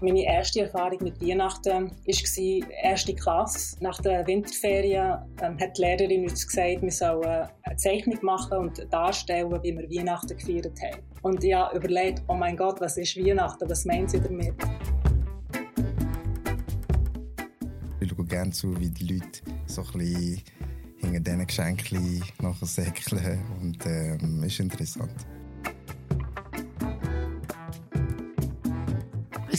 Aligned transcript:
Meine 0.00 0.24
erste 0.24 0.60
Erfahrung 0.60 1.02
mit 1.02 1.20
Weihnachten 1.20 1.90
war 1.90 2.70
erste 2.84 3.14
Klasse. 3.14 3.76
Nach 3.80 4.00
der 4.00 4.24
Winterferien 4.28 5.18
ähm, 5.42 5.58
hat 5.58 5.76
die 5.76 5.82
Lehrerin 5.82 6.22
uns 6.22 6.46
gesagt, 6.46 6.82
wir 6.82 6.90
sollen 6.92 7.48
eine 7.62 7.76
Zeichnung 7.76 8.16
machen 8.22 8.58
und 8.58 8.86
darstellen, 8.92 9.50
wie 9.64 9.76
wir 9.76 9.90
Weihnachten 9.90 10.36
gefeiert 10.36 10.78
haben. 10.80 11.02
Und 11.22 11.42
ich 11.42 11.52
habe 11.52 11.76
überlegt, 11.76 12.22
oh 12.28 12.34
mein 12.34 12.56
Gott, 12.56 12.80
was 12.80 12.96
ist 12.96 13.16
Weihnachten? 13.16 13.68
Was 13.68 13.84
meinen 13.86 14.06
sie 14.06 14.20
damit? 14.20 14.54
Ich 17.98 18.08
schaue 18.08 18.24
gerne 18.24 18.52
zu, 18.52 18.78
wie 18.78 18.90
die 18.90 19.14
Leute 19.14 19.40
so 19.66 19.82
ein 19.82 19.98
bisschen 19.98 20.42
hinter 20.98 21.20
diesen 21.20 21.46
Geschenken 21.46 22.22
nachher 22.40 22.66
säckeln. 22.66 23.40
Und 23.60 23.84
ähm, 23.84 24.44
ist 24.44 24.60
interessant. 24.60 25.26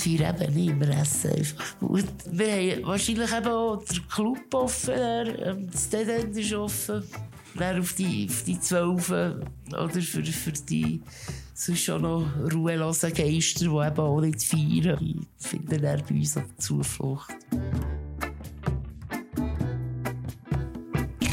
Wir 0.06 0.30
eben 0.30 0.54
nicht 0.54 0.76
mehr 0.76 1.02
essen. 1.02 1.32
Gut. 1.80 2.06
Wir 2.32 2.76
haben 2.76 2.84
wahrscheinlich 2.86 3.32
eben 3.32 3.48
auch 3.48 3.84
den 3.84 4.08
Club 4.08 4.54
offen, 4.54 4.94
ähm, 4.94 5.70
das 5.72 5.90
Dead 5.90 6.36
ist 6.36 6.54
offen. 6.54 7.04
Dann 7.56 7.80
auf 7.80 7.94
die, 7.94 8.28
auf 8.30 8.44
die 8.44 8.60
zwölf 8.60 9.10
oder 9.10 10.02
für, 10.02 10.24
für 10.24 10.52
die 10.52 11.02
sonst 11.54 11.84
schon 11.84 12.04
noch 12.04 12.26
ruhelosen 12.54 13.14
Geister, 13.14 13.60
die 13.60 13.66
eben 13.66 14.00
auch 14.00 14.22
nicht 14.22 14.44
feiern. 14.44 15.26
Finden 15.38 15.82
dann 15.82 16.04
bei 16.08 16.16
uns 16.16 16.38
auch 16.38 16.44
Zuflucht. 16.58 17.36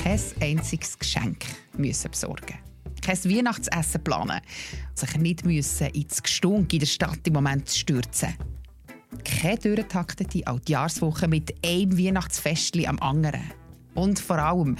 Kein 0.02 0.20
einziges 0.40 0.98
Geschenk 0.98 1.44
müssen 1.76 2.10
besorgen 2.10 2.58
kein 3.06 3.24
Weihnachtsessen 3.24 4.02
planen, 4.02 4.40
sich 4.94 5.16
nicht 5.16 5.44
müssen 5.44 5.86
ins 5.88 6.20
Gestunk 6.20 6.72
in 6.72 6.80
der 6.80 6.86
Stadt 6.86 7.20
im 7.24 7.34
Moment 7.34 7.70
stürzen. 7.70 8.34
Keine 9.24 9.58
durchtaktete 9.58 10.46
Altjahrswoche 10.46 11.28
mit 11.28 11.54
einem 11.64 11.98
Weihnachtsfestli 11.98 12.86
am 12.86 12.98
anderen. 13.00 13.42
Und 13.94 14.18
vor 14.18 14.38
allem 14.38 14.76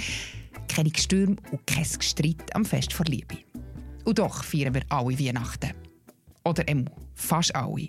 keine 0.69 0.91
Gestürme 0.91 1.37
und 1.51 1.67
kein 1.67 1.85
Gestreit 1.85 2.55
am 2.55 2.65
Fest 2.65 2.93
vor 2.93 3.07
Liebe. 3.07 3.39
Und 4.05 4.19
doch 4.19 4.45
feiern 4.45 4.75
wir 4.75 4.83
alle 4.89 5.19
Weihnachten. 5.19 5.73
Oder 6.45 6.69
eben 6.69 6.85
fast 7.15 7.55
alle. 7.55 7.89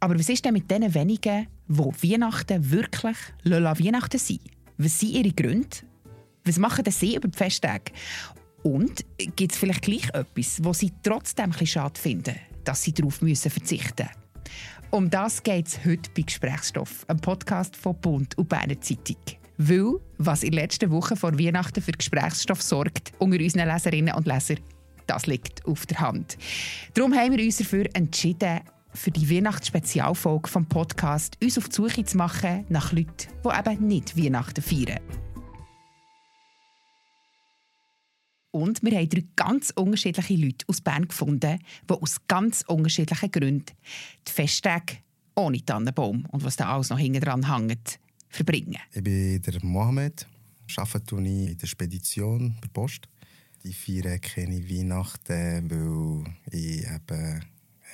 Aber 0.00 0.18
was 0.18 0.28
ist 0.28 0.44
denn 0.44 0.54
mit 0.54 0.70
den 0.70 0.94
wenigen, 0.94 1.46
die 1.68 1.78
Weihnachten 2.12 2.70
wirklich 2.70 3.16
Lola 3.42 3.78
Weihnachten 3.78 4.18
sind? 4.18 4.40
Was 4.78 5.00
sind 5.00 5.12
ihre 5.12 5.32
Gründe? 5.32 5.76
Was 6.44 6.58
machen 6.58 6.84
sie 6.90 7.16
über 7.16 7.28
die 7.28 7.36
Festtage? 7.36 7.92
Und 8.62 9.04
gibt 9.36 9.52
es 9.52 9.58
vielleicht 9.58 9.82
gleich 9.82 10.08
etwas, 10.12 10.62
wo 10.62 10.72
sie 10.72 10.92
trotzdem 11.02 11.52
ein 11.58 11.66
schade 11.66 12.00
finden, 12.00 12.36
dass 12.64 12.82
sie 12.82 12.92
darauf 12.92 13.14
verzichten 13.16 14.06
müssen? 14.06 14.25
Um 14.90 15.10
das 15.10 15.42
geht 15.42 15.66
es 15.66 15.84
heute 15.84 16.10
bei 16.16 16.22
Gesprächsstoff, 16.22 17.04
einem 17.08 17.20
Podcast 17.20 17.76
von 17.76 17.96
Bund 17.96 18.38
und 18.38 18.48
Berner 18.48 18.80
Zeitung. 18.80 19.16
Weil, 19.58 19.98
was 20.18 20.44
in 20.44 20.52
den 20.52 20.60
letzten 20.60 20.90
Wochen 20.90 21.16
vor 21.16 21.38
Weihnachten 21.38 21.82
für 21.82 21.92
Gesprächsstoff 21.92 22.62
sorgt, 22.62 23.12
unter 23.18 23.38
unseren 23.42 23.68
Leserinnen 23.68 24.14
und 24.14 24.26
Lesern, 24.26 24.60
das 25.06 25.26
liegt 25.26 25.66
auf 25.66 25.86
der 25.86 26.00
Hand. 26.00 26.38
Darum 26.94 27.14
haben 27.14 27.36
wir 27.36 27.44
uns 27.44 27.58
dafür 27.58 27.86
entschieden, 27.94 28.60
für 28.94 29.10
die 29.10 29.28
Weihnachtsspezialfolge 29.28 30.48
vom 30.48 30.66
Podcast 30.66 31.36
uns 31.42 31.58
auf 31.58 31.68
die 31.68 31.74
Suche 31.74 32.04
zu 32.04 32.16
machen 32.16 32.64
nach 32.68 32.92
Leuten, 32.92 33.28
die 33.44 33.70
eben 33.70 33.88
nicht 33.88 34.16
Weihnachten 34.16 34.62
feiern. 34.62 35.00
Und 38.56 38.82
wir 38.82 38.96
haben 38.96 39.08
drei 39.10 39.22
ganz 39.36 39.70
unterschiedliche 39.76 40.34
Leute 40.34 40.64
aus 40.66 40.80
Bern 40.80 41.06
gefunden, 41.06 41.58
die 41.90 41.92
aus 41.92 42.16
ganz 42.26 42.64
unterschiedlichen 42.66 43.30
Gründen 43.30 43.74
die 44.26 44.32
Festtage 44.32 44.96
ohne 45.34 45.62
Tannenbaum 45.62 46.24
und 46.30 46.42
was 46.42 46.56
da 46.56 46.72
alles 46.72 46.88
noch 46.88 46.98
hinten 46.98 47.20
dran 47.20 47.54
hängt, 47.54 47.98
verbringen. 48.30 48.78
Ich 48.94 49.04
bin 49.04 49.42
der 49.42 49.62
Mohamed, 49.62 50.26
arbeite 50.74 51.16
in 51.16 51.58
der 51.58 51.66
Spedition 51.66 52.56
der 52.62 52.68
Post. 52.68 53.08
Die 53.62 53.74
feiern 53.74 54.22
keine 54.22 54.66
Weihnachten, 54.70 55.70
weil 55.70 56.32
ich 56.50 56.86
eben 56.86 57.44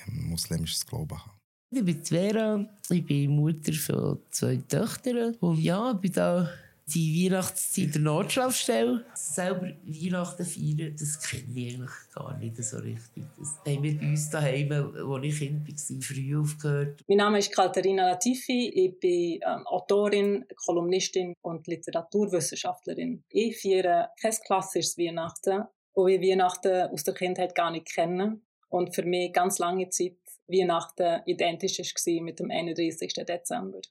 ein 0.07 0.29
muslimisches 0.29 0.85
Glauben 0.85 1.19
habe. 1.19 1.31
Ich 1.71 1.83
bin 1.83 2.05
Vera, 2.05 2.65
ich 2.89 3.05
bin 3.05 3.35
Mutter 3.35 3.73
von 3.73 4.19
zwei 4.31 4.55
Töchtern 4.55 5.35
und 5.41 5.59
ja, 5.59 5.91
ich 5.91 5.97
bin 5.97 6.13
da 6.13 6.49
die 6.93 7.25
Weihnachtszeit 7.25 7.95
der 7.95 8.01
Notschlafstelle. 8.01 9.05
Selber 9.15 9.71
Weihnachten 9.83 10.45
feiern, 10.45 10.95
das 10.97 11.21
kenne 11.21 11.43
ich 11.55 11.73
eigentlich 11.75 11.91
gar 12.13 12.37
nicht 12.37 12.63
so 12.63 12.77
richtig. 12.77 13.23
Das 13.37 13.59
haben 13.65 13.83
wir 13.83 13.99
bei 13.99 14.07
uns 14.07 14.29
daheim, 14.29 14.71
als 14.71 15.23
ich 15.23 15.39
Kind 15.39 15.67
war, 15.67 16.01
früh 16.01 16.37
aufgehört. 16.39 17.01
Mein 17.07 17.17
Name 17.17 17.39
ist 17.39 17.51
Katharina 17.51 18.09
Latifi. 18.09 18.69
Ich 18.69 18.99
bin 18.99 19.39
ähm, 19.45 19.65
Autorin, 19.67 20.45
Kolumnistin 20.55 21.33
und 21.41 21.67
Literaturwissenschaftlerin. 21.67 23.23
Ich 23.29 23.59
feiere 23.59 24.11
kein 24.21 24.35
klassisches 24.45 24.97
Weihnachten, 24.97 25.63
wo 25.95 26.07
ich 26.07 26.21
Weihnachten 26.21 26.89
aus 26.91 27.03
der 27.03 27.13
Kindheit 27.13 27.55
gar 27.55 27.71
nicht 27.71 27.87
kenne. 27.87 28.39
Und 28.69 28.95
für 28.95 29.03
mich 29.03 29.33
ganz 29.33 29.59
lange 29.59 29.89
Zeit 29.89 30.17
Weihnachten 30.47 31.21
identisch 31.25 31.79
war 31.79 32.23
mit 32.23 32.39
dem 32.39 32.51
31. 32.51 33.13
Dezember. 33.13 33.81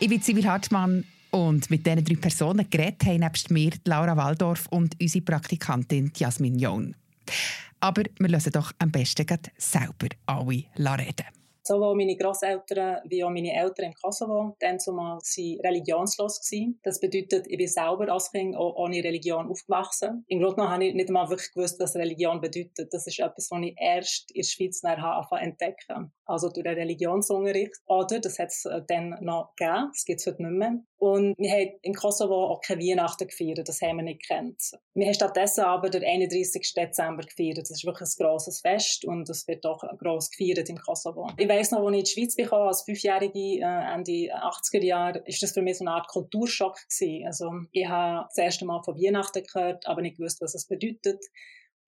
Ich 0.00 0.08
bin 0.08 0.20
Sibyl 0.20 0.46
Hartmann 0.46 1.04
und 1.32 1.70
mit 1.70 1.84
diesen 1.84 2.04
drei 2.04 2.14
Personen 2.14 2.70
geredet 2.70 3.04
haben 3.04 3.18
nebst 3.18 3.50
mir 3.50 3.72
Laura 3.84 4.16
Waldorf 4.16 4.68
und 4.68 4.94
unsere 5.00 5.24
Praktikantin 5.24 6.12
Jasmin 6.16 6.56
John. 6.56 6.94
Aber 7.80 8.04
wir 8.20 8.28
lassen 8.28 8.52
doch 8.52 8.70
am 8.78 8.92
besten 8.92 9.26
selber 9.56 10.08
alle 10.26 10.64
reden 10.98 11.26
sowohl 11.62 11.96
meine 11.96 12.16
Großeltern 12.16 13.02
wie 13.04 13.24
auch 13.24 13.30
meine 13.30 13.54
Eltern 13.54 13.86
im 13.86 13.94
Kosovo, 13.94 14.56
dann 14.60 14.78
zumal 14.78 15.18
sie 15.22 15.60
religionslos 15.62 16.40
gewesen. 16.40 16.80
Das 16.82 17.00
bedeutet, 17.00 17.46
ich 17.48 17.58
bin 17.58 17.68
selber 17.68 18.12
als 18.12 18.30
Kind 18.30 18.56
auch 18.56 18.76
ohne 18.76 19.02
Religion 19.02 19.48
aufgewachsen. 19.48 20.24
Im 20.28 20.40
Grunde 20.40 20.56
genommen 20.56 20.72
habe 20.72 20.84
ich 20.86 20.94
nicht 20.94 21.08
einmal 21.08 21.28
wirklich 21.28 21.52
gewusst, 21.52 21.78
was 21.80 21.96
Religion 21.96 22.40
bedeutet. 22.40 22.92
Das 22.92 23.06
ist 23.06 23.18
etwas, 23.18 23.50
was 23.50 23.62
ich 23.62 23.74
erst 23.78 24.30
in 24.32 24.42
der 24.42 24.48
Schweiz 24.48 24.82
nachher 24.82 25.26
entdecken 25.40 26.12
Also 26.24 26.48
durch 26.50 26.64
den 26.64 26.74
Religionsunterricht. 26.74 27.76
Oder, 27.86 28.20
das 28.20 28.38
hat 28.38 28.48
es 28.48 28.64
äh, 28.64 28.82
dann 28.86 29.16
noch 29.20 29.54
gegeben, 29.56 29.90
das 29.92 30.04
gibt 30.04 30.20
es 30.20 30.26
heute 30.26 30.42
nicht 30.42 30.52
mehr. 30.52 30.78
Und 30.98 31.38
wir 31.38 31.50
haben 31.52 31.78
in 31.82 31.94
Kosovo 31.94 32.48
auch 32.48 32.60
keine 32.60 32.82
Weihnachten 32.82 33.28
gefeiert, 33.28 33.68
das 33.68 33.80
haben 33.80 33.98
wir 33.98 34.02
nicht 34.02 34.22
gekannt. 34.22 34.60
Wir 34.94 35.06
haben 35.06 35.14
stattdessen 35.14 35.62
aber 35.62 35.90
den 35.90 36.02
31. 36.02 36.74
Dezember 36.74 37.22
gefeiert. 37.22 37.58
Das 37.58 37.70
ist 37.70 37.84
wirklich 37.84 38.08
ein 38.08 38.24
grosses 38.24 38.60
Fest 38.60 39.04
und 39.04 39.28
es 39.30 39.46
wird 39.46 39.64
auch 39.64 39.84
gross 39.98 40.28
gefeiert 40.32 40.68
in 40.68 40.76
Kosovo. 40.76 41.30
Ich 41.36 41.48
weiss 41.48 41.70
noch, 41.70 41.86
als 41.86 41.92
ich 41.92 41.98
in 41.98 42.04
die 42.04 42.10
Schweiz 42.10 42.34
bekam, 42.34 42.66
als 42.66 42.82
Fünfjährige, 42.82 43.38
äh, 43.38 43.94
Ende 43.94 44.34
80er 44.34 44.82
Jahre, 44.82 45.22
ist 45.24 45.40
das 45.40 45.52
für 45.52 45.62
mich 45.62 45.78
so 45.78 45.84
eine 45.84 45.92
Art 45.92 46.08
Kulturschock 46.08 46.76
gewesen. 46.88 47.26
Also, 47.26 47.52
ich 47.70 47.86
habe 47.86 48.26
das 48.26 48.38
erste 48.38 48.64
Mal 48.64 48.82
von 48.82 48.96
Weihnachten 48.96 49.44
gehört, 49.44 49.86
aber 49.86 50.02
nicht 50.02 50.16
gewusst, 50.16 50.40
was 50.40 50.56
es 50.56 50.66
bedeutet. 50.66 51.24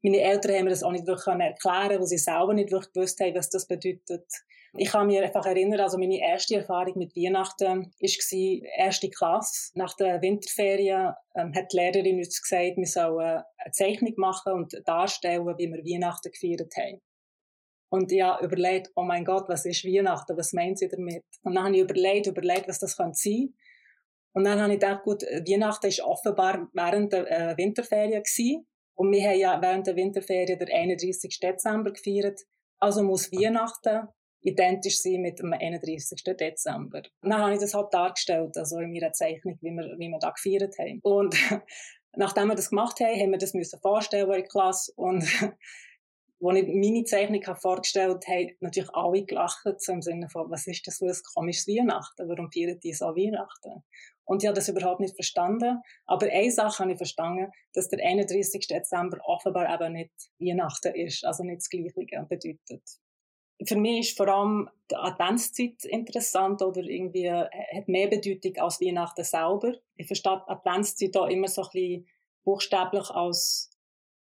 Meine 0.02 0.20
Eltern 0.20 0.54
haben 0.54 0.64
mir 0.64 0.70
das 0.70 0.84
auch 0.84 0.92
nicht 0.92 1.06
wirklich 1.06 1.26
erklären 1.26 2.00
weil 2.00 2.06
sie 2.06 2.16
selber 2.16 2.54
nicht 2.54 2.70
wirklich 2.70 2.92
gewusst 2.92 3.20
haben, 3.20 3.34
was 3.34 3.50
das 3.50 3.66
bedeutet. 3.66 4.26
Ich 4.74 4.90
kann 4.90 5.08
mich 5.08 5.20
einfach 5.20 5.46
erinnern, 5.46 5.80
also 5.80 5.98
meine 5.98 6.20
erste 6.20 6.56
Erfahrung 6.56 6.96
mit 6.96 7.16
Weihnachten 7.16 7.92
war 8.00 8.68
erste 8.78 9.10
Klasse. 9.10 9.72
Nach 9.74 9.94
der 9.96 10.22
Winterferien 10.22 11.12
ähm, 11.34 11.52
hat 11.54 11.72
die 11.72 11.76
Lehrerin 11.76 12.18
uns 12.18 12.40
gesagt, 12.40 12.76
wir 12.76 12.86
sollen 12.86 13.42
eine 13.56 13.72
Zeichnung 13.72 14.14
machen 14.16 14.52
und 14.52 14.80
darstellen, 14.86 15.46
wie 15.58 15.72
wir 15.72 15.84
Weihnachten 15.84 16.30
gefeiert 16.30 16.72
haben. 16.76 17.00
Und 17.88 18.12
ich 18.12 18.22
habe 18.22 18.44
überlegt, 18.44 18.92
oh 18.94 19.02
mein 19.02 19.24
Gott, 19.24 19.48
was 19.48 19.64
ist 19.64 19.84
Weihnachten? 19.84 20.36
Was 20.36 20.52
meint 20.52 20.78
sie 20.78 20.88
damit? 20.88 21.24
Und 21.42 21.56
dann 21.56 21.64
habe 21.64 21.74
ich 21.74 21.82
überlegt, 21.82 22.28
überlegt, 22.28 22.68
was 22.68 22.78
das 22.78 22.96
könnte 22.96 23.18
sein. 23.18 23.52
Und 24.32 24.44
dann 24.44 24.60
habe 24.60 24.72
ich 24.72 24.78
gedacht, 24.78 25.02
gut, 25.02 25.22
Weihnachten 25.22 25.88
ist 25.88 26.00
offenbar 26.00 26.68
während 26.72 27.12
der 27.12 27.28
äh, 27.28 27.56
Winterferien 27.56 28.22
gewesen. 28.22 28.68
Und 28.94 29.10
wir 29.10 29.28
haben 29.28 29.38
ja 29.38 29.60
während 29.60 29.88
der 29.88 29.96
Winterferien 29.96 30.58
den 30.58 30.68
31. 30.68 31.40
Dezember 31.40 31.90
gefeiert. 31.90 32.40
Also 32.78 33.02
muss 33.02 33.32
Weihnachten 33.32 34.06
identisch 34.42 35.00
sein 35.00 35.20
mit 35.20 35.38
dem 35.38 35.52
31. 35.52 36.22
Dezember. 36.24 37.02
Dann 37.22 37.38
habe 37.38 37.54
ich 37.54 37.60
das 37.60 37.74
halt 37.74 37.92
dargestellt, 37.92 38.56
also 38.56 38.78
in 38.78 38.92
meiner 38.92 39.12
Zeichnung, 39.12 39.58
wie 39.60 39.70
wir, 39.70 39.98
wie 39.98 40.08
wir 40.08 40.18
da 40.18 40.30
gefeiert 40.30 40.78
haben. 40.78 41.00
Und 41.02 41.34
nachdem 42.16 42.48
wir 42.48 42.54
das 42.54 42.70
gemacht 42.70 43.00
haben, 43.00 43.20
haben 43.20 43.30
wir 43.30 43.38
das 43.38 43.54
müssen 43.54 43.80
vorstellen 43.80 44.26
in 44.26 44.32
der 44.32 44.42
Klasse 44.44 44.92
und 44.96 45.24
als 46.42 46.58
ich 46.58 46.68
meine 46.68 47.04
Zeichnung 47.04 47.42
vorgestellt 47.56 48.26
habe, 48.26 48.38
haben 48.38 48.56
natürlich 48.60 48.94
alle 48.94 49.24
gelacht, 49.24 49.62
so 49.76 49.92
im 49.92 50.02
Sinne 50.02 50.28
von, 50.30 50.50
was 50.50 50.66
ist 50.66 50.86
das 50.86 50.98
für 50.98 51.06
ein 51.06 51.16
komisches 51.34 51.66
Weihnachten? 51.66 52.28
Warum 52.28 52.50
feiern 52.50 52.80
die 52.80 52.94
so 52.94 53.06
Weihnachten? 53.06 53.82
Und 54.24 54.42
ich 54.42 54.46
habe 54.46 54.56
das 54.56 54.68
überhaupt 54.68 55.00
nicht 55.00 55.14
verstanden. 55.14 55.82
Aber 56.06 56.26
eine 56.26 56.50
Sache 56.50 56.82
habe 56.82 56.92
ich 56.92 56.98
verstanden, 56.98 57.50
dass 57.74 57.88
der 57.88 57.98
31. 58.04 58.66
Dezember 58.68 59.18
offenbar 59.24 59.72
eben 59.74 59.92
nicht 59.92 60.12
Weihnachten 60.38 60.94
ist, 60.94 61.24
also 61.24 61.42
nicht 61.42 61.58
das 61.58 61.68
Gleiche 61.68 61.92
bedeutet. 62.28 62.82
Für 63.66 63.76
mich 63.76 64.08
ist 64.08 64.16
vor 64.16 64.28
allem 64.28 64.70
die 64.90 64.96
Adventszeit 64.96 65.84
interessant 65.84 66.62
oder 66.62 66.82
irgendwie 66.82 67.26
äh, 67.26 67.48
hat 67.74 67.88
mehr 67.88 68.08
Bedeutung 68.08 68.56
als 68.56 68.80
Weihnachten 68.80 69.24
selber. 69.24 69.74
Ich 69.96 70.06
verstehe 70.06 70.48
Adventszeit 70.48 71.16
auch 71.16 71.28
immer 71.28 71.48
so 71.48 71.62
ein 71.62 71.68
bisschen 71.72 72.06
buchstäblich 72.44 73.10
als 73.10 73.70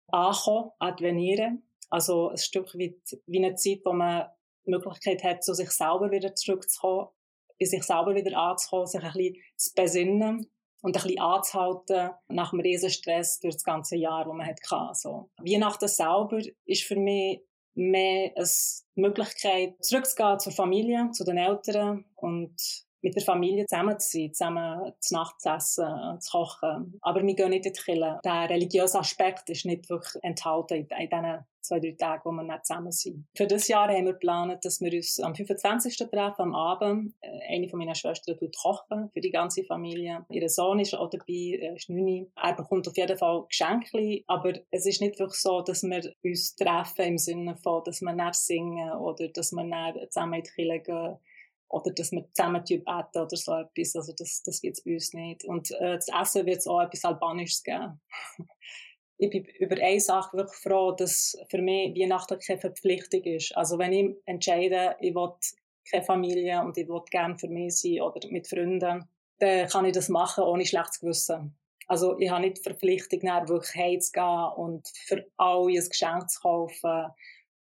ankommen, 0.07 0.72
advenieren. 0.80 1.63
Also 1.89 2.30
ein 2.30 2.38
Stück 2.38 2.74
weit 2.75 3.19
wie 3.28 3.38
eine 3.38 3.56
Zeit, 3.56 3.81
wo 3.86 3.94
man 3.94 4.28
die 4.66 4.72
Möglichkeit 4.72 5.24
hat, 5.24 5.44
zu 5.44 5.54
sich 5.54 5.69
selber 5.72 6.12
wieder 6.12 6.36
zurückzukommen, 6.36 7.07
bei 7.60 7.66
sich 7.66 7.84
selber 7.84 8.16
wieder 8.16 8.38
anzukommen, 8.38 8.88
sich 8.88 9.04
ein 9.04 9.13
bisschen 9.13 9.36
zu 9.56 9.74
besinnen 9.75 10.51
und 10.81 10.98
ein 10.98 11.04
bisschen 11.04 11.19
anzuhalten 11.19 12.12
nach 12.28 12.51
dem 12.51 12.60
riesen 12.60 12.89
Stress 12.89 13.39
durch 13.39 13.56
das 13.56 13.63
ganze 13.63 13.95
Jahr, 13.95 14.25
das 14.25 14.34
man 14.34 14.45
hatte. 14.45 14.89
So. 14.94 15.30
Weihnachten 15.38 15.88
selber 15.88 16.42
ist 16.66 16.84
für 16.84 16.98
mich 16.98 17.42
mehr 17.74 18.31
eine 18.36 18.45
Möglichkeit, 18.97 19.83
zurückzugehen 19.83 20.39
zur 20.39 20.53
Familie, 20.53 21.11
zu 21.11 21.23
den 21.23 21.38
Eltern 21.38 22.05
und 22.15 22.87
mit 23.07 23.15
der 23.15 23.24
Familie 23.24 23.65
zusammen 23.65 24.00
zu 24.00 24.18
sein, 24.18 24.33
zusammen 24.33 24.92
zu 25.00 25.13
Nacht 25.13 25.39
zu 25.39 25.50
essen, 25.50 26.19
zu 26.19 26.31
kochen. 26.31 27.00
Aber 27.01 27.24
wir 27.24 27.36
gehen 27.36 27.50
nicht 27.50 27.65
in 27.65 27.74
die 27.74 27.80
Kirche. 27.80 28.19
Der 28.24 28.50
religiöse 28.50 29.00
Aspekt 29.00 29.50
ist 29.50 29.65
nicht 29.65 29.89
wirklich 29.89 30.21
enthalten 30.24 30.74
in, 30.75 30.88
in 30.88 31.09
diesen 31.09 31.45
zwei, 31.62 31.80
drei 31.80 31.92
Tagen, 31.92 32.21
wo 32.25 32.31
wir 32.31 32.44
nicht 32.44 32.65
zusammen 32.65 32.92
sind. 32.92 33.25
Für 33.36 33.48
das 33.48 33.68
Jahr 33.68 33.89
haben 33.89 34.06
wir 34.06 34.13
geplant, 34.13 34.63
dass 34.63 34.81
wir 34.81 34.94
uns 34.94 35.19
am 35.19 35.36
25. 35.36 35.98
treffen, 35.98 36.42
am 36.42 36.56
Abend. 36.56 37.13
Äh, 37.21 37.56
eine 37.56 37.68
von 37.69 37.80
meinen 37.80 37.95
Schwestern 37.95 38.38
tut 38.38 38.56
kochen 38.57 39.10
für 39.13 39.21
die 39.21 39.31
ganze 39.31 39.63
Familie. 39.63 40.25
Ihr 40.30 40.50
Sohn 40.50 40.80
ist 40.80 40.95
auch 40.95 41.10
dabei, 41.10 41.60
er 41.60 41.75
ist 41.75 41.89
9. 41.89 42.27
Er 42.36 42.53
bekommt 42.53 42.88
auf 42.88 42.98
jeden 42.98 43.18
Fall 43.18 43.45
Geschenke, 43.48 44.24
aber 44.27 44.53
es 44.71 44.86
ist 44.86 45.01
nicht 45.01 45.19
wirklich 45.19 45.42
so, 45.42 45.62
dass 45.62 45.83
wir 45.83 46.13
uns 46.24 46.56
treffen 46.56 47.06
im 47.06 47.18
Sinne 47.18 47.57
von, 47.57 47.83
dass 47.83 48.01
wir 48.01 48.13
nicht 48.13 48.36
singen 48.36 48.92
oder 48.94 49.27
dass 49.30 49.51
wir 49.51 50.10
zusammen 50.10 50.33
in 50.36 50.44
die 50.44 50.50
Kirche 50.50 50.80
gehen 50.81 51.18
oder 51.69 51.91
dass 51.91 52.11
wir 52.11 52.25
zusammen 52.33 52.63
beten 52.63 52.85
oder 52.85 53.37
so 53.37 53.53
etwas. 53.53 53.95
Also 53.95 54.13
das, 54.17 54.41
das 54.43 54.61
gibt 54.61 54.77
es 54.77 54.83
bei 54.83 54.93
uns 54.93 55.13
nicht. 55.13 55.45
Und 55.45 55.71
äh, 55.71 55.95
das 55.95 56.07
Essen 56.07 56.45
wird 56.45 56.57
es 56.57 56.67
auch 56.67 56.81
etwas 56.81 57.03
Albanisches 57.03 57.63
geben. 57.63 57.99
ich 59.17 59.29
bin 59.29 59.45
über 59.59 59.75
eine 59.81 59.99
Sache 59.99 60.37
wirklich 60.37 60.57
froh, 60.57 60.91
dass 60.91 61.37
für 61.49 61.61
mich 61.61 61.95
Weihnachten 61.99 62.39
keine 62.39 62.59
Verpflichtung 62.59 63.23
ist. 63.23 63.55
Also 63.57 63.77
wenn 63.77 63.93
ich 63.93 64.15
entscheide, 64.25 64.95
ich 65.01 65.13
will 65.13 65.33
keine 65.89 66.03
Familie 66.03 66.61
und 66.61 66.77
ich 66.77 66.87
will 66.87 67.01
gerne 67.09 67.37
für 67.37 67.47
mich 67.47 67.77
sein 67.77 68.01
oder 68.01 68.19
mit 68.29 68.47
Freunden, 68.47 69.07
dann 69.39 69.67
kann 69.67 69.85
ich 69.85 69.93
das 69.93 70.09
machen 70.09 70.43
ohne 70.43 70.65
schlechtes 70.65 70.99
Gewissen. 70.99 71.57
Also 71.87 72.19
ich 72.19 72.29
habe 72.29 72.41
nicht 72.41 72.57
die 72.57 72.63
Verpflichtung, 72.63 73.21
wirklich 73.21 73.75
heimzugehen 73.75 74.51
und 74.57 74.87
für 75.05 75.25
alle 75.37 75.79
ein 75.79 75.89
Geschenk 75.89 76.29
zu 76.29 76.41
kaufen 76.41 77.11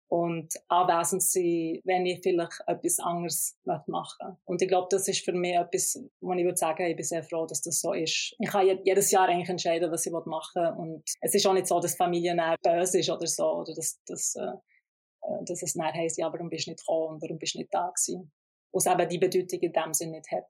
und 0.08 0.54
anwesend 0.68 1.22
sein, 1.22 1.80
wenn 1.84 2.06
ich 2.06 2.20
vielleicht 2.22 2.62
etwas 2.66 2.98
anderes 3.00 3.58
machen 3.64 3.92
möchte. 3.92 4.36
Und 4.44 4.62
ich 4.62 4.68
glaube, 4.68 4.86
das 4.90 5.08
ist 5.08 5.24
für 5.24 5.32
mich 5.32 5.54
etwas, 5.54 6.00
wo 6.20 6.32
ich 6.32 6.44
würde 6.44 6.56
sagen, 6.56 6.86
ich 6.86 6.96
bin 6.96 7.04
sehr 7.04 7.24
froh, 7.24 7.46
dass 7.46 7.60
das 7.60 7.80
so 7.80 7.92
ist. 7.92 8.34
Ich 8.38 8.48
kann 8.48 8.66
jedes 8.84 9.10
Jahr 9.10 9.28
eigentlich 9.28 9.48
entscheiden, 9.48 9.90
was 9.90 10.06
ich 10.06 10.12
machen 10.12 10.62
will. 10.62 10.74
Und 10.76 11.02
es 11.20 11.34
ist 11.34 11.46
auch 11.46 11.54
nicht 11.54 11.66
so, 11.66 11.80
dass 11.80 11.96
Familie 11.96 12.36
böse 12.62 13.00
ist 13.00 13.10
oder 13.10 13.26
so, 13.26 13.46
oder 13.60 13.74
dass, 13.74 14.00
dass, 14.06 14.36
äh, 14.36 14.42
äh, 15.22 15.44
dass 15.44 15.62
es 15.62 15.74
dann 15.74 15.92
heisst, 15.92 16.18
ja, 16.18 16.32
warum 16.32 16.50
bist 16.50 16.66
du 16.66 16.70
nicht 16.70 16.86
gekommen 16.86 17.14
und 17.14 17.22
warum 17.22 17.38
bist 17.38 17.54
du 17.54 17.58
nicht 17.58 17.74
da 17.74 17.90
gewesen. 17.90 18.30
Was 18.72 18.86
eben 18.86 19.08
die 19.08 19.18
Bedeutung 19.18 19.60
in 19.60 19.72
dem 19.72 19.92
Sinne 19.92 20.12
nicht 20.18 20.30
hat. 20.30 20.46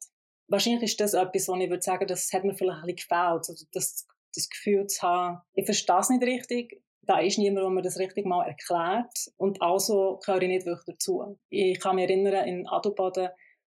Wahrscheinlich 0.49 0.83
ist 0.83 1.01
das 1.01 1.15
etwas, 1.15 1.49
wo 1.49 1.55
ich 1.57 1.71
würde 1.71 1.83
sagen, 1.83 2.07
das 2.07 2.31
hat 2.33 2.45
mir 2.45 2.55
vielleicht 2.55 2.83
ein 2.83 2.95
bisschen 2.95 3.09
gefällt. 3.09 3.49
Also 3.49 3.67
das, 3.73 4.07
das 4.35 4.49
Gefühl 4.51 4.87
zu 4.87 5.03
haben, 5.03 5.41
ich 5.55 5.65
verstehe 5.65 5.99
es 5.99 6.11
nicht 6.11 6.23
richtig, 6.23 6.83
da 7.07 7.19
ist 7.21 7.39
niemand, 7.39 7.65
der 7.65 7.71
mir 7.71 7.83
das 7.83 7.99
richtig 7.99 8.27
mal 8.27 8.47
erklärt. 8.47 9.31
Und 9.37 9.63
also 9.63 10.19
gehöre 10.25 10.43
ich 10.43 10.49
nicht 10.49 10.67
wirklich 10.67 10.97
dazu. 10.97 11.39
Ich 11.49 11.81
kann 11.81 11.97
mich 11.97 12.09
erinnern, 12.09 12.47
in 12.47 12.67
Adelboden, 12.67 13.29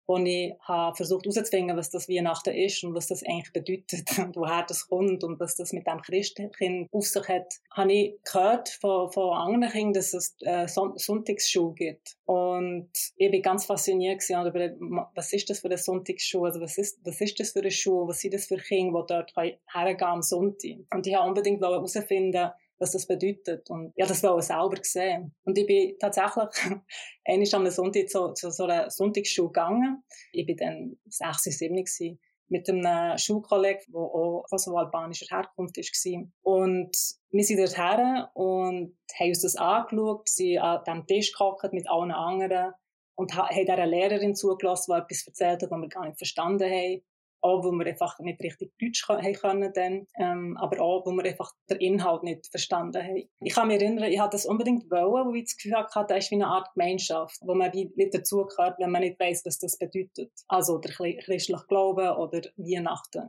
wo 0.06 0.19
ich 0.19 0.54
habe 0.60 0.96
versucht 0.96 1.25
herauszufinden, 1.25 1.76
was 1.76 1.90
das 1.90 2.08
Weihnachten 2.08 2.54
ist 2.54 2.84
und 2.84 2.94
was 2.94 3.06
das 3.06 3.22
eigentlich 3.22 3.52
bedeutet 3.52 4.06
und 4.19 4.36
woher 4.36 4.64
das 4.66 4.88
kommt 4.88 5.25
und 5.25 5.40
was 5.40 5.56
das 5.56 5.72
mit 5.72 5.86
dem 5.86 6.00
Christkind 6.02 6.88
auf 6.92 7.06
sich 7.06 7.26
hat, 7.28 7.54
habe 7.70 7.92
ich 7.92 8.19
gehört 8.31 8.69
von, 8.69 9.10
von 9.10 9.34
anderen 9.34 9.72
Kindern, 9.72 9.94
dass 9.94 10.12
es 10.12 10.36
äh, 10.40 10.66
Sonntagsschule 10.69 11.75
gibt. 11.75 12.16
Und 12.26 12.90
ich 13.16 13.31
bin 13.31 13.42
ganz 13.42 13.66
fasziniert 13.66 14.20
gewesen, 14.20 15.08
was 15.14 15.32
ist 15.32 15.48
das 15.48 15.60
für 15.60 15.69
eine 15.69 15.78
Sonntagsschule, 15.78 16.48
also 16.48 16.60
was 16.60 16.78
ist, 16.78 16.98
was 17.04 17.20
ist 17.20 17.40
das 17.40 17.52
für 17.52 17.60
eine 17.60 17.70
Schule, 17.70 18.08
was 18.08 18.20
sind 18.20 18.34
das 18.34 18.46
für 18.46 18.56
Kinder, 18.56 19.00
die 19.02 19.14
dort 19.14 19.32
hergehen 19.72 20.02
am 20.02 20.22
Sonntag. 20.22 20.78
Und 20.92 21.06
ich 21.06 21.14
habe 21.14 21.28
unbedingt 21.28 21.62
herausfinden, 21.62 22.50
was 22.79 22.93
das 22.93 23.06
bedeutet. 23.06 23.69
Und 23.71 23.93
ja, 23.97 24.06
das 24.06 24.23
wollte 24.23 24.41
ich 24.41 24.47
selber 24.47 24.76
sehen. 24.82 25.35
Und 25.44 25.59
ich 25.59 25.67
bin 25.67 25.97
tatsächlich 25.99 26.49
einmal 27.25 27.49
am 27.53 27.71
Sonntag 27.71 28.09
zu, 28.09 28.32
zu 28.32 28.50
so 28.50 28.65
einer 28.65 28.91
Sonntagsschule 28.91 29.49
gegangen. 29.49 30.03
Ich 30.32 30.47
bin 30.47 30.56
dann 30.56 30.97
6, 31.09 31.43
7 31.43 31.76
gewesen 31.76 32.21
mit 32.49 32.69
einem 32.69 33.17
Schulkollegen, 33.19 33.85
der 33.88 34.00
auch 34.00 34.44
kosovo-albanischer 34.50 35.26
Herkunft 35.35 35.76
war. 35.76 36.31
Und 36.43 36.97
wir 37.31 37.44
sind 37.44 37.59
dort 37.59 37.79
her 37.79 38.31
und 38.35 38.97
haben 39.19 39.29
uns 39.29 39.43
das 39.43 39.56
angeschaut, 39.56 40.29
sind 40.29 40.59
an 40.59 40.82
diesem 40.85 41.06
Tisch 41.06 41.32
gehockt 41.32 41.73
mit 41.73 41.88
allen 41.88 42.12
anderen 42.12 42.73
und 43.17 43.35
haben 43.35 43.55
dieser 43.56 43.87
Lehrerin 43.87 44.35
zugelassen, 44.35 44.93
die 44.93 45.00
etwas 45.00 45.27
erzählt 45.27 45.62
hat, 45.62 45.70
was 45.70 45.81
wir 45.81 45.88
gar 45.88 46.06
nicht 46.06 46.19
verstanden 46.19 46.70
haben 46.70 47.03
auch 47.44 47.62
weil 47.62 47.79
wir 47.79 47.87
einfach 47.87 48.19
nicht 48.20 48.41
richtig 48.43 48.73
Deutsch 48.81 49.06
haben 49.06 49.32
können 49.35 49.70
dann, 49.75 50.06
ähm, 50.19 50.56
aber 50.56 50.81
auch, 50.81 51.05
weil 51.05 51.17
wir 51.17 51.31
einfach 51.31 51.52
den 51.69 51.79
Inhalt 51.79 52.23
nicht 52.23 52.46
verstanden 52.46 53.02
haben. 53.02 53.29
Ich 53.41 53.55
kann 53.55 53.69
mich 53.69 53.81
erinnern, 53.81 54.11
ich 54.11 54.19
hatte 54.19 54.37
das 54.37 54.46
unbedingt 54.46 54.91
wollen, 54.91 55.29
weil 55.29 55.37
ich 55.37 55.44
das 55.44 55.56
Gefühl 55.56 55.76
hatte, 55.76 56.06
das 56.08 56.25
ist 56.25 56.31
wie 56.31 56.37
eine 56.37 56.46
Art 56.46 56.73
Gemeinschaft, 56.75 57.37
wo 57.43 57.55
man 57.55 57.73
wie 57.75 57.93
nicht 57.96 58.14
dazugehört, 58.14 58.79
wenn 58.79 58.91
man 58.91 59.02
nicht 59.02 59.20
weiß, 59.20 59.43
was 59.44 59.58
das 59.58 59.79
bedeutet. 59.79 60.32
Also 60.49 60.79
der 60.79 60.93
christliche 60.93 61.67
Glaube 61.69 62.17
oder 62.17 62.41
Weihnachten. 62.56 63.29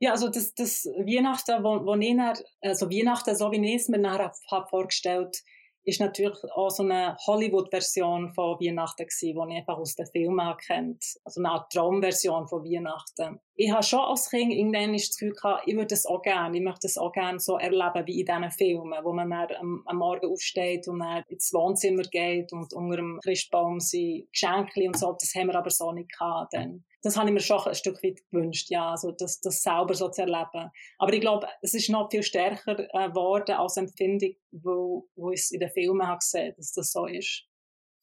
Ja, 0.00 0.10
also 0.10 0.28
das, 0.28 0.52
das 0.52 0.84
Weihnachten, 0.84 1.64
wo, 1.64 1.86
wo 1.86 1.94
ich 1.94 2.14
dann, 2.14 2.36
also 2.60 2.90
Weihnachten, 2.90 3.34
so 3.34 3.50
wie 3.50 3.66
ich 3.66 3.80
es 3.80 3.88
mir 3.88 3.98
nachher 3.98 4.32
habe 4.50 4.68
vorgestellt 4.68 5.42
ist 5.86 6.00
natürlich 6.00 6.36
auch 6.54 6.68
so 6.68 6.82
eine 6.82 7.16
Hollywood-Version 7.26 8.34
von 8.34 8.58
Weihnachten 8.58 9.06
gewesen, 9.06 9.48
die 9.48 9.54
ich 9.54 9.58
einfach 9.60 9.78
aus 9.78 9.94
den 9.94 10.06
Filmen 10.06 10.56
kennt. 10.58 11.02
Also 11.24 11.40
eine 11.40 11.50
Art 11.50 11.72
Traumversion 11.72 12.48
von 12.48 12.64
Weihnachten. 12.64 13.40
Ich 13.56 13.70
habe 13.70 13.82
schon 13.82 14.00
als 14.00 14.28
Kind 14.30 14.52
irgendwann 14.52 14.92
das 14.92 15.10
Gefühl 15.10 15.32
gehabt, 15.32 15.62
ich 15.66 15.74
würde 15.74 15.88
das 15.88 16.04
auch 16.06 16.20
gerne, 16.20 16.56
ich 16.56 16.62
möchte 16.62 16.80
das 16.82 16.98
auch 16.98 17.12
gerne 17.12 17.40
so 17.40 17.56
erleben 17.56 18.06
wie 18.06 18.20
in 18.20 18.26
diesen 18.26 18.50
Filmen, 18.50 19.04
wo 19.04 19.12
man 19.12 19.30
dann 19.30 19.56
am, 19.58 19.82
am 19.86 19.96
Morgen 19.96 20.30
aufsteht 20.30 20.86
und 20.88 21.00
dann 21.00 21.24
ins 21.28 21.52
Wohnzimmer 21.52 22.02
geht 22.02 22.52
und 22.52 22.72
unter 22.74 22.96
dem 22.96 23.18
Christbaum 23.22 23.80
sind 23.80 24.28
Geschenke 24.30 24.86
und 24.86 24.98
so. 24.98 25.16
Das 25.18 25.34
haben 25.34 25.48
wir 25.48 25.56
aber 25.56 25.70
so 25.70 25.90
nicht 25.92 26.12
gehabt 26.12 26.52
dann 26.52 26.84
das 27.06 27.16
habe 27.16 27.28
ich 27.28 27.34
mir 27.34 27.40
schon 27.40 27.60
ein 27.60 27.74
Stück 27.74 28.02
weit 28.02 28.18
gewünscht, 28.30 28.68
ja, 28.68 28.90
also 28.90 29.12
das, 29.12 29.40
das 29.40 29.62
selber 29.62 29.94
so 29.94 30.08
zu 30.08 30.22
erleben. 30.22 30.72
Aber 30.98 31.12
ich 31.12 31.20
glaube, 31.20 31.46
es 31.62 31.72
ist 31.72 31.88
noch 31.88 32.10
viel 32.10 32.24
stärker 32.24 32.74
geworden 32.74 33.52
äh, 33.52 33.52
als 33.52 33.76
Empfindung, 33.76 34.34
wo, 34.50 35.08
wo 35.14 35.30
ich 35.30 35.40
es 35.40 35.52
in 35.52 35.60
den 35.60 35.70
Filmen 35.70 36.06
habe 36.06 36.18
gesehen, 36.18 36.54
dass 36.56 36.72
das 36.72 36.90
so 36.90 37.06
ist. 37.06 37.44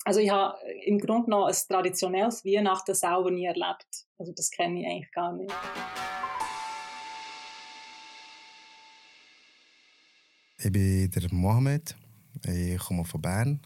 Also 0.05 0.19
ich 0.19 0.29
habe 0.29 0.57
im 0.85 0.99
Grunde 0.99 1.29
noch 1.31 1.47
ein 1.47 1.55
traditionelles 1.67 2.43
Weihnachten 2.43 2.93
selber 2.93 3.31
nie 3.31 3.45
erlebt. 3.45 4.05
Also 4.17 4.33
das 4.33 4.51
kenne 4.51 4.81
ich 4.81 4.85
eigentlich 4.85 5.11
gar 5.11 5.31
nicht. 5.31 5.53
Ich 10.57 10.71
bin 10.71 11.09
der 11.09 11.33
Mohamed. 11.33 11.95
Ich 12.45 12.79
komme 12.79 13.05
von 13.05 13.21
Bern. 13.21 13.61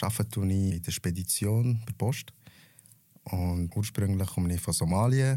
Arbeite 0.00 0.40
in 0.40 0.82
der 0.82 0.90
Spedition 0.90 1.82
der 1.88 1.94
Post. 1.94 2.32
Und 3.24 3.74
ursprünglich 3.74 4.28
komme 4.28 4.54
ich 4.54 4.60
von 4.60 4.74
Somalia. 4.74 5.36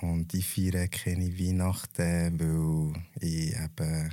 Und 0.00 0.32
ich 0.32 0.46
feiere 0.46 0.88
keine 0.88 1.38
Weihnachten, 1.38 2.40
weil 2.40 3.02
ich 3.20 3.54
eben 3.54 4.10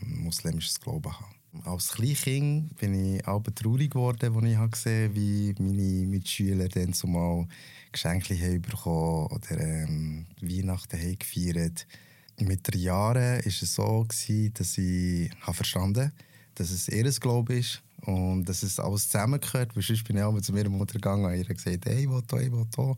ein 0.00 0.24
muslimisches 0.24 0.78
Glauben 0.78 1.12
habe. 1.12 1.41
Als 1.64 1.92
Kleinkind 1.92 2.74
bin 2.78 3.16
ich 3.16 3.28
auch 3.28 3.42
traurig 3.54 3.90
geworden, 3.90 4.34
als 4.34 4.44
ich 4.44 4.56
habe 4.56 4.70
gesehen 4.70 5.14
wie 5.14 5.54
meine 5.58 6.06
Mitschüler 6.06 6.66
dann 6.68 6.94
zumal 6.94 7.46
Geschenke 7.92 8.34
haben 8.34 8.62
bekommen 8.62 9.26
oder 9.26 9.60
ähm, 9.60 10.26
Weihnachten 10.40 10.98
haben 10.98 11.18
gefeiert 11.18 11.86
Mit 12.40 12.72
den 12.72 12.80
Jahren 12.80 13.14
war 13.14 13.46
es 13.46 13.60
so, 13.60 14.06
dass 14.08 14.78
ich 14.78 15.30
verstanden 15.42 16.04
habe, 16.04 16.12
dass 16.54 16.70
es 16.70 16.88
ihr 16.88 17.10
Glaube 17.10 17.58
ist 17.58 17.82
und 18.06 18.46
dass 18.46 18.62
es 18.62 18.80
alles 18.80 19.08
zusammengehört. 19.08 19.76
Weil 19.76 19.82
sonst 19.82 20.04
bin 20.04 20.16
ich 20.16 20.22
auch 20.22 20.40
zu 20.40 20.54
meiner 20.54 20.70
Mutter 20.70 20.94
gegangen 20.94 21.26
und 21.26 21.34
ihr 21.34 21.44
gesagt, 21.44 21.84
hey, 21.84 22.04
ich 22.04 22.08
will 22.08 22.22
da, 22.26 22.38
ich 22.38 22.50
will 22.50 22.66
da. 22.74 22.96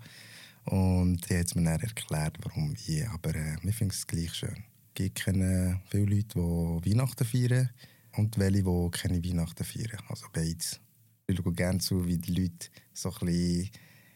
Und 0.67 1.29
die 1.29 1.37
hat 1.37 1.57
mir 1.57 1.65
dann 1.65 1.81
erklärt, 1.81 2.39
warum 2.41 2.73
wie. 2.87 3.05
Aber 3.05 3.35
äh, 3.35 3.57
mir 3.63 3.73
finde 3.73 3.95
es 3.95 4.07
gleich 4.07 4.33
schön. 4.33 4.63
Es 4.89 4.95
gibt 4.95 5.21
viele 5.21 5.81
Leute, 5.93 6.25
die 6.37 6.91
Weihnachten 6.91 7.25
feiern 7.25 7.71
und 8.17 8.39
welche, 8.39 8.63
die 8.63 8.91
keine 8.91 9.25
Weihnachten 9.25 9.65
feiern. 9.65 10.03
Also 10.09 10.27
beides. 10.33 10.81
Ich 11.27 11.37
schaue 11.37 11.53
gerne 11.53 11.79
zu, 11.79 12.07
wie 12.07 12.19
die 12.19 12.33
Leute 12.33 12.69
so 12.93 13.13
ein 13.21 13.71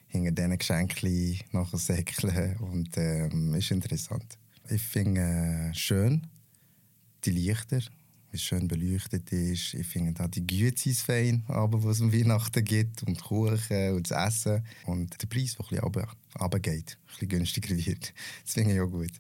hinter 0.08 0.32
diesen 0.32 0.58
Geschenken 0.58 1.38
nachher 1.52 1.78
säckeln. 1.78 2.56
Und 2.58 2.96
ähm, 2.96 3.54
ist 3.54 3.70
interessant. 3.70 4.38
Ich 4.68 4.82
finde 4.82 5.20
äh, 5.20 5.74
schön 5.74 6.26
die 7.24 7.30
Lichter, 7.30 7.80
wie 8.30 8.36
es 8.36 8.42
schön 8.42 8.68
beleuchtet 8.68 9.32
ist. 9.32 9.74
Ich 9.74 9.86
finde 9.86 10.22
auch 10.22 10.28
die 10.28 10.46
Gütes 10.46 11.02
fein, 11.02 11.42
aber 11.48 11.82
was 11.82 11.96
es 11.96 12.00
um 12.02 12.12
Weihnachten 12.12 12.64
gibt 12.64 13.02
und 13.02 13.22
Kuchen 13.22 13.94
und 13.94 14.10
das 14.10 14.28
Essen. 14.28 14.64
Und 14.86 15.20
der 15.20 15.26
Preis, 15.26 15.56
der 15.56 15.84
ein 15.84 15.92
bisschen 15.92 16.08
runtergeht, 16.38 16.98
ein 17.00 17.06
bisschen 17.06 17.28
günstiger 17.28 17.76
wird. 17.76 18.14
Das 18.44 18.54
finde 18.54 18.74
ich 18.74 18.80
auch 18.80 18.90
gut. 18.90 19.12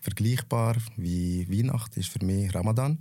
Vergleichbar 0.00 0.76
wie 0.96 1.48
Weihnachten 1.48 2.00
ist 2.00 2.10
für 2.10 2.24
mich 2.24 2.54
Ramadan. 2.54 2.98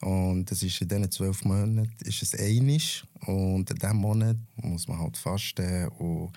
Und 0.00 0.50
das 0.50 0.62
ist 0.62 0.80
in 0.80 0.88
diesen 0.88 1.10
zwölf 1.10 1.44
Monaten 1.44 1.90
ist 2.04 2.22
es 2.22 2.34
einisch. 2.34 3.04
Und 3.26 3.70
in 3.70 3.76
diesem 3.76 3.96
Monat 3.96 4.36
muss 4.56 4.86
man 4.86 4.98
halt 4.98 5.16
fasten 5.16 5.88
und 5.98 6.32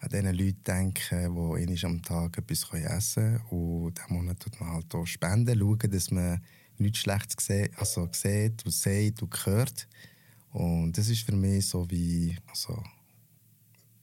an 0.00 0.08
diesen 0.08 0.34
Leute 0.34 0.54
denken, 0.66 0.94
die 1.08 1.14
einmal 1.14 1.84
am 1.84 2.02
Tag 2.02 2.38
etwas 2.38 2.66
essen 2.72 3.40
können. 3.48 3.50
Und 3.50 3.88
in 3.88 3.94
diesem 3.94 4.16
Monat 4.16 4.40
tut 4.40 4.60
man 4.60 4.70
halt 4.70 4.94
auch 4.94 5.06
spenden, 5.06 5.58
schauen, 5.58 5.90
dass 5.90 6.10
man 6.10 6.40
nichts 6.78 6.98
Schlechtes 7.00 7.46
sieht, 7.46 7.78
also 7.78 8.08
sieht 8.12 8.64
und 8.64 8.72
sieht 8.72 9.22
und 9.22 9.46
hört. 9.46 9.86
Und 10.52 10.96
das 10.98 11.08
ist 11.08 11.22
für 11.22 11.36
mich 11.36 11.66
so 11.66 11.88
wie 11.90 12.36
also, 12.48 12.82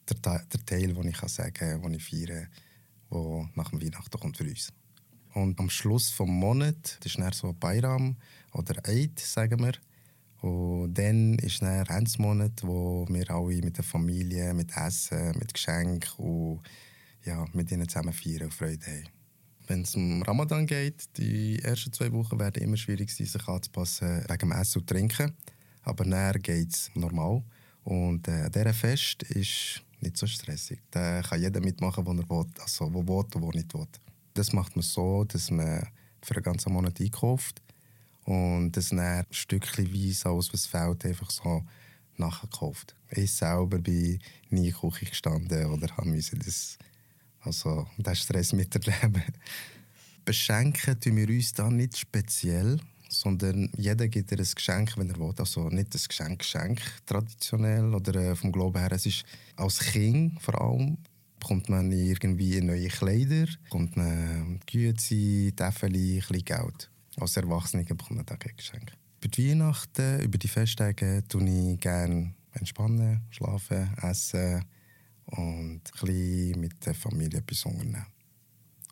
der, 0.10 0.46
der 0.46 0.66
Teil, 0.66 0.94
den 0.94 1.10
ich 1.10 1.18
sagen 1.18 1.54
kann, 1.54 1.82
den 1.82 1.96
ich 1.96 2.04
feiere, 2.04 2.48
der 3.12 3.50
nach 3.56 3.70
dem 3.72 3.82
Weihnachten 3.82 4.20
kommt 4.20 4.38
für 4.38 4.46
uns. 4.46 4.72
Und 5.38 5.60
am 5.60 5.70
Schluss 5.70 6.10
des 6.10 6.26
Monats, 6.26 6.98
das 7.00 7.12
ist 7.12 7.20
dann 7.20 7.32
so 7.32 7.50
ein 7.50 7.60
Bayram 7.60 8.16
oder 8.54 8.74
Eid, 8.90 9.20
sagen 9.20 9.60
wir. 9.60 9.74
Und 10.42 10.96
dann 10.96 11.38
ist 11.38 11.62
dann 11.62 11.84
Rennsmonat, 11.84 12.64
wo 12.64 13.06
wir 13.08 13.30
alle 13.30 13.62
mit 13.62 13.78
der 13.78 13.84
Familie, 13.84 14.56
mit 14.56 14.76
Essen, 14.76 15.38
mit 15.38 15.54
Geschenken 15.54 16.02
und 16.18 16.62
ja, 17.24 17.46
mit 17.54 17.72
ihnen 17.72 17.88
zusammen 17.88 18.14
feiern 18.14 18.46
und 18.46 18.54
Freude 18.54 18.84
haben. 18.88 19.10
Wenn 19.68 19.82
es 19.84 19.94
um 19.94 20.24
Ramadan 20.24 20.66
geht, 20.66 21.06
die 21.18 21.60
ersten 21.60 21.94
zwei 21.94 22.12
Wochen 22.14 22.40
werden 22.40 22.64
immer 22.64 22.78
schwierig 22.78 23.12
sein, 23.12 23.28
sich 23.28 23.48
anzupassen 23.48 24.24
wegen 24.28 24.50
dem 24.50 24.52
Essen 24.54 24.80
und 24.80 24.90
Trinken. 24.90 25.34
Aber 25.84 26.04
dann 26.04 26.42
geht 26.42 26.74
es 26.74 26.90
normal. 26.96 27.44
Und 27.84 28.28
äh, 28.28 28.50
dieser 28.50 28.74
Fest 28.74 29.22
ist 29.22 29.84
nicht 30.00 30.18
so 30.18 30.26
stressig. 30.26 30.80
Da 30.90 31.22
kann 31.22 31.40
jeder 31.40 31.60
mitmachen, 31.60 32.08
wo 32.08 32.12
er 32.12 32.28
will, 32.28 32.52
also 32.60 32.92
wo 32.92 33.06
will 33.06 33.26
und 33.36 33.42
wo 33.42 33.52
nicht 33.52 33.72
will. 33.76 33.86
Das 34.38 34.54
macht 34.54 34.76
man 34.76 34.84
so, 34.84 35.24
dass 35.24 35.50
man 35.50 35.88
für 36.22 36.36
einen 36.36 36.44
ganzen 36.44 36.72
Monat 36.72 37.02
einkauft 37.02 37.62
und 38.26 38.72
das 38.74 38.90
dann 38.90 39.26
stückchenweise 39.32 40.30
aus 40.30 40.54
was 40.54 40.68
fällt 40.68 41.06
einfach 41.06 41.32
so 41.32 41.64
nachgekauft. 42.18 42.96
Ich 43.10 43.32
selber 43.32 43.80
bin 43.80 44.20
nie 44.50 44.68
in 44.68 44.74
der 44.74 44.74
Küche 44.74 45.06
gestanden 45.06 45.66
oder 45.66 45.88
musste 46.04 46.38
das, 46.38 46.78
also, 47.42 47.88
den 47.98 48.16
Stress 48.16 48.54
miterleben. 48.54 49.24
Beschenken 50.26 51.00
tun 51.00 51.16
wir 51.16 51.30
uns 51.30 51.54
dann 51.54 51.78
nicht 51.78 51.98
speziell, 51.98 52.80
sondern 53.10 53.72
jeder 53.78 54.08
gibt 54.08 54.30
dir 54.30 54.38
ein 54.38 54.48
Geschenk, 54.54 54.98
wenn 54.98 55.10
er 55.10 55.20
will. 55.20 55.34
Also 55.38 55.70
nicht 55.70 55.96
ein 55.96 56.02
Geschenk, 56.08 56.40
Geschenk 56.40 56.82
traditionell 57.06 57.96
oder 57.96 58.14
äh, 58.16 58.36
vom 58.36 58.52
Glauben 58.52 58.78
her. 58.78 58.92
Es 58.92 59.06
ist 59.06 59.24
als 59.56 59.80
Kind 59.80 60.40
vor 60.42 60.62
allem 60.62 60.98
bekommt 61.40 61.70
man 61.70 61.92
irgendwie 61.92 62.62
neue 62.62 62.88
Kleider, 62.88 63.48
bekommt 63.64 63.96
man 63.98 64.60
Güte, 64.66 65.54
Täfeli, 65.56 66.22
ein 66.30 66.46
Geld. 66.46 66.90
Als 67.18 67.38
Erwachsene 67.38 67.84
bekommt 67.84 68.18
man 68.18 68.26
da 68.26 68.36
kein 68.36 68.56
Geschenk. 68.56 68.94
Über 69.20 69.30
die 69.30 69.50
Weihnachten, 69.50 70.22
über 70.22 70.38
die 70.38 70.48
Festtage, 70.48 71.24
tue 71.28 71.74
ich 71.74 71.80
gerne 71.80 72.34
entspannen, 72.54 73.22
schlafen, 73.30 73.90
essen 74.02 74.64
und 75.26 75.82
ein 76.02 76.60
mit 76.60 76.86
der 76.86 76.94
Familie 76.94 77.40
etwas 77.40 77.66
unternehmen. 77.66 78.06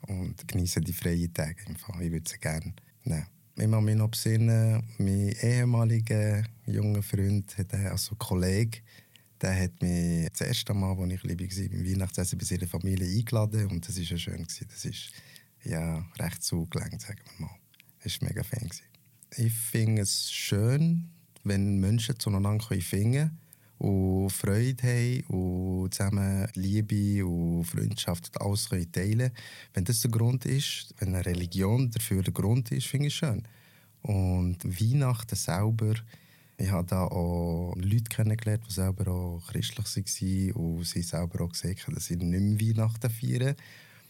Und 0.08 0.48
genieße 0.48 0.82
die 0.82 0.94
freien 0.94 1.34
Tage. 1.34 1.64
Ich 1.68 2.12
würde 2.12 2.30
sie 2.30 2.38
gerne 2.40 2.74
nehmen. 3.04 3.26
Ich 3.58 3.72
kann 3.72 3.86
mich 3.86 3.96
noch 3.96 4.10
besinnen, 4.10 4.84
mein 4.98 5.34
ehemaliger 5.42 6.44
junger 6.66 7.02
Freund, 7.02 7.56
also 7.72 8.16
Kollege, 8.16 8.80
der 9.46 9.64
hat 9.64 9.80
mich 9.80 10.28
das 10.32 10.42
erste 10.42 10.74
Mal, 10.74 10.98
als 10.98 11.12
ich 11.14 11.24
liebe 11.24 11.44
war, 11.44 11.70
beim 11.70 11.86
Weihnachtsessen 11.86 12.40
bei 12.40 12.46
seiner 12.46 12.68
Familie 12.68 13.08
eingeladen. 13.08 13.68
Und 13.68 13.88
das 13.88 13.96
war 13.96 14.04
ja 14.04 14.18
schön. 14.18 14.44
Das 14.44 14.86
ist 14.86 15.12
ja, 15.64 16.04
recht 16.20 16.42
zugelenkt, 16.42 17.02
sagen 17.02 17.20
wir 17.38 17.46
mal. 17.46 17.56
Das 18.04 18.20
war 18.22 18.30
mega 18.30 18.44
fein. 18.44 18.70
Ich 19.38 19.54
finde 19.54 20.02
es 20.02 20.32
schön, 20.32 21.12
wenn 21.44 21.80
Menschen 21.80 22.20
zueinander 22.20 22.64
finden 22.64 23.12
können 23.12 23.38
und 23.78 24.32
Freude 24.32 24.82
haben 24.82 25.22
und 25.28 25.94
zusammen 25.94 26.48
Liebe 26.56 27.24
und 27.24 27.66
Freundschaft 27.66 28.32
und 28.34 28.42
alles 28.42 28.70
teilen 28.70 28.92
können. 28.92 29.32
Wenn 29.74 29.86
das 29.86 30.02
der 30.02 30.12
Grund 30.12 30.46
ist, 30.46 30.96
wenn 30.98 31.14
eine 31.14 31.26
Religion 31.26 31.92
dafür 31.92 32.24
der 32.24 32.34
Grund 32.34 32.72
ist, 32.72 32.88
finde 32.88 33.08
ich 33.08 33.14
es 33.14 33.20
schön. 33.20 33.44
Und 34.02 34.64
Weihnachten 34.64 35.36
selber, 35.36 35.94
ich 36.58 36.72
habe 36.72 36.88
da 36.88 37.04
auch 37.06 37.74
Leute 37.76 38.04
kennengelernt, 38.10 38.64
die 38.68 38.74
selber 38.74 39.12
auch 39.12 39.42
christlich 39.48 39.86
waren 39.86 40.52
und 40.54 40.86
sie 40.86 41.02
selber 41.02 41.44
auch 41.44 41.52
gesagt 41.52 41.86
haben, 41.86 41.96
dass 41.96 42.06
sie 42.06 42.16
nicht 42.16 42.62
mehr 42.62 42.76
Weihnachten 42.76 43.10
feiern. 43.10 43.56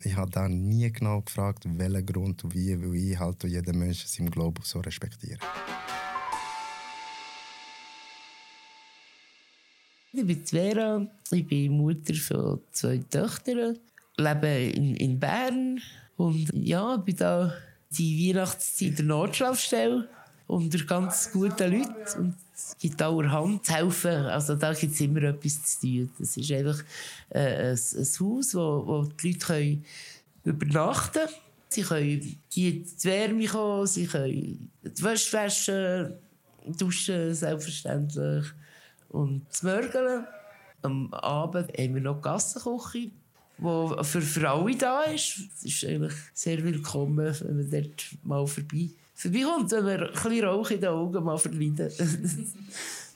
Ich 0.02 0.16
habe 0.16 0.30
da 0.30 0.48
nie 0.48 0.92
genau 0.92 1.22
gefragt, 1.22 1.64
welchen 1.66 2.06
Grund 2.06 2.44
und 2.44 2.54
wie, 2.54 2.80
weil 2.80 2.96
ich 2.96 3.20
halt 3.20 3.44
jeden 3.44 3.80
Menschen 3.80 4.08
seinem 4.08 4.30
Glauben 4.30 4.62
so 4.64 4.80
respektiere. 4.80 5.40
Ich 10.14 10.26
bin 10.26 10.46
Vera, 10.46 11.08
ich 11.32 11.48
bin 11.48 11.72
Mutter 11.72 12.14
von 12.14 12.62
zwei 12.72 13.00
Töchtern, 13.10 13.80
lebe 14.18 14.48
in, 14.48 14.96
in 14.96 15.20
Bern 15.20 15.82
und 16.16 16.52
ja, 16.54 16.96
bin 16.98 17.16
da 17.16 17.54
die 17.90 18.30
Weihnachtszeit 18.30 19.00
der 19.00 19.06
Notschlafstelle 19.06 20.08
unter 20.48 20.84
ganz 20.86 21.32
guten 21.32 21.72
Leuten 21.72 22.20
und 22.20 22.36
es 22.54 22.76
gibt 22.80 23.02
allerhand 23.02 23.66
zu 23.66 23.74
helfen. 23.74 24.12
Also 24.28 24.56
da 24.56 24.74
gibt 24.74 24.94
es 24.94 25.02
immer 25.02 25.24
etwas 25.24 25.64
zu 25.64 25.82
tun. 25.82 26.12
Das 26.20 26.38
ist 26.38 26.52
einfach 26.52 26.84
äh, 27.30 27.40
ein, 27.40 27.72
ein 27.72 28.20
Haus, 28.20 28.56
wo, 28.56 28.84
wo 28.86 29.04
die 29.04 29.32
Leute 29.32 29.40
können 29.46 29.86
übernachten 30.44 31.12
können. 31.14 31.30
Sie 31.68 31.82
können 31.82 32.40
die 32.56 32.86
Wärme 33.02 33.48
kommen, 33.48 33.88
sie 33.88 34.06
können 34.06 34.70
die 34.84 35.04
Wäsche 35.04 35.38
waschen, 35.38 36.14
duschen 36.78 37.34
selbstverständlich 37.34 38.46
und 39.10 39.46
mörgeln. 39.64 40.26
Am 40.84 41.14
Abend 41.14 41.76
haben 41.78 41.96
wir 41.96 42.02
noch 42.02 42.18
die 42.18 42.22
Gassenküche, 42.22 43.12
die 43.58 44.04
für, 44.04 44.50
alle 44.50 44.76
da 44.78 45.02
ist. 45.04 45.40
Es 45.58 45.64
ist 45.64 45.86
eigentlich 45.86 46.14
sehr 46.34 46.64
willkommen, 46.64 47.36
wenn 47.42 47.58
man 47.58 47.72
dort 47.72 48.06
mal 48.24 48.48
vorbei 49.16 49.40
vorbeikommt, 49.40 49.72
wenn 49.72 49.84
man 49.84 50.04
ein 50.04 50.12
bisschen 50.12 50.46
Rauch 50.46 50.70
in 50.70 50.82
den 50.82 50.90
Augen 50.90 51.24
mal 51.24 51.38
verleiden. 51.38 51.92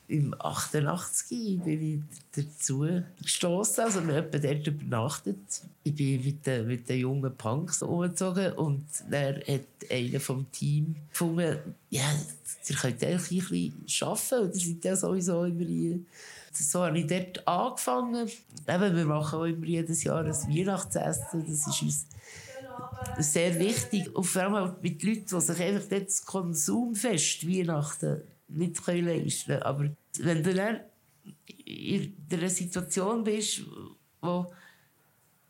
Im 0.07 0.33
88 0.39 1.59
bin 1.63 1.81
ich 1.83 1.99
dazu 2.35 2.87
gestoßen, 3.21 3.83
also 3.83 4.07
wir 4.07 4.15
haben 4.15 4.31
dort 4.31 4.65
übernachtet. 4.65 5.37
Ich 5.83 5.93
bin 5.93 6.25
mit 6.25 6.47
den, 6.47 6.65
mit 6.65 6.89
den 6.89 7.01
jungen 7.01 7.35
Punks 7.35 7.83
umgezogen 7.83 8.53
und 8.53 8.85
er 9.11 9.35
hat 9.35 9.91
einer 9.91 10.19
vom 10.19 10.51
Team 10.51 10.95
gefunden, 11.11 11.59
ja, 11.91 12.11
ihr 12.67 12.75
könnt 12.75 13.03
eigentlich 13.03 13.51
ein 13.51 13.73
bisschen 13.83 14.07
arbeiten, 14.07 14.51
ihr 14.51 14.59
seid 14.59 14.85
ja 14.85 14.95
sowieso 14.95 15.43
immer 15.43 15.65
hier. 15.65 15.99
So 16.53 16.83
habe 16.83 16.97
ich 16.97 17.05
dort 17.05 17.47
angefangen. 17.47 18.27
Eben, 18.67 18.95
wir 18.95 19.05
machen 19.05 19.39
auch 19.39 19.43
immer 19.43 19.65
jedes 19.65 20.03
Jahr 20.03 20.25
ein 20.25 20.31
Weihnachtsessen, 20.31 21.45
das 21.47 21.67
ist 21.67 21.81
uns 21.83 22.05
sehr 23.17 23.59
wichtig. 23.59 24.13
Und 24.15 24.23
vor 24.23 24.41
allem 24.41 24.55
auch 24.55 24.81
mit 24.81 25.03
Leuten, 25.03 25.25
die 25.25 25.41
sich 25.41 25.61
einfach 25.61 25.87
das 25.89 26.25
Konsumfest 26.25 27.47
Weihnachten 27.47 28.21
nicht 28.47 28.85
leisten 28.87 29.45
können. 29.47 29.63
Aber 29.63 29.89
wenn 30.19 30.43
du 30.43 30.53
dann 30.53 30.79
in 31.65 32.15
einer 32.31 32.49
Situation 32.49 33.23
bist, 33.23 33.63
wo 34.21 34.51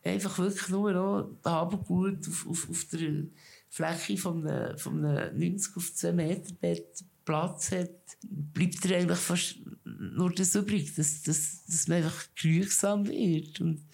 einfach 0.04 0.38
wirklich 0.38 0.70
nur 0.70 0.92
noch 0.92 1.30
Habengut 1.46 2.28
auf, 2.28 2.48
auf, 2.48 2.70
auf 2.70 2.86
der 2.92 3.24
Fläche 3.70 4.18
von 4.18 4.48
einem, 4.48 4.78
von 4.78 5.06
einem 5.06 5.38
90 5.38 5.78
auf 5.78 5.94
2 5.94 6.12
Meter 6.12 6.54
Bett 6.60 7.04
Platz 7.26 7.72
hat, 7.72 7.92
bleibt 8.24 8.84
dir 8.84 8.98
eigentlich 8.98 9.20
fast 9.20 9.58
nur 9.84 10.32
das 10.32 10.56
übrig, 10.56 10.96
dass, 10.96 11.22
dass, 11.22 11.64
dass 11.66 11.88
man 11.88 11.98
einfach 11.98 12.26
genügsam 12.36 13.08
wird. 13.08 13.62
Und 13.62 13.86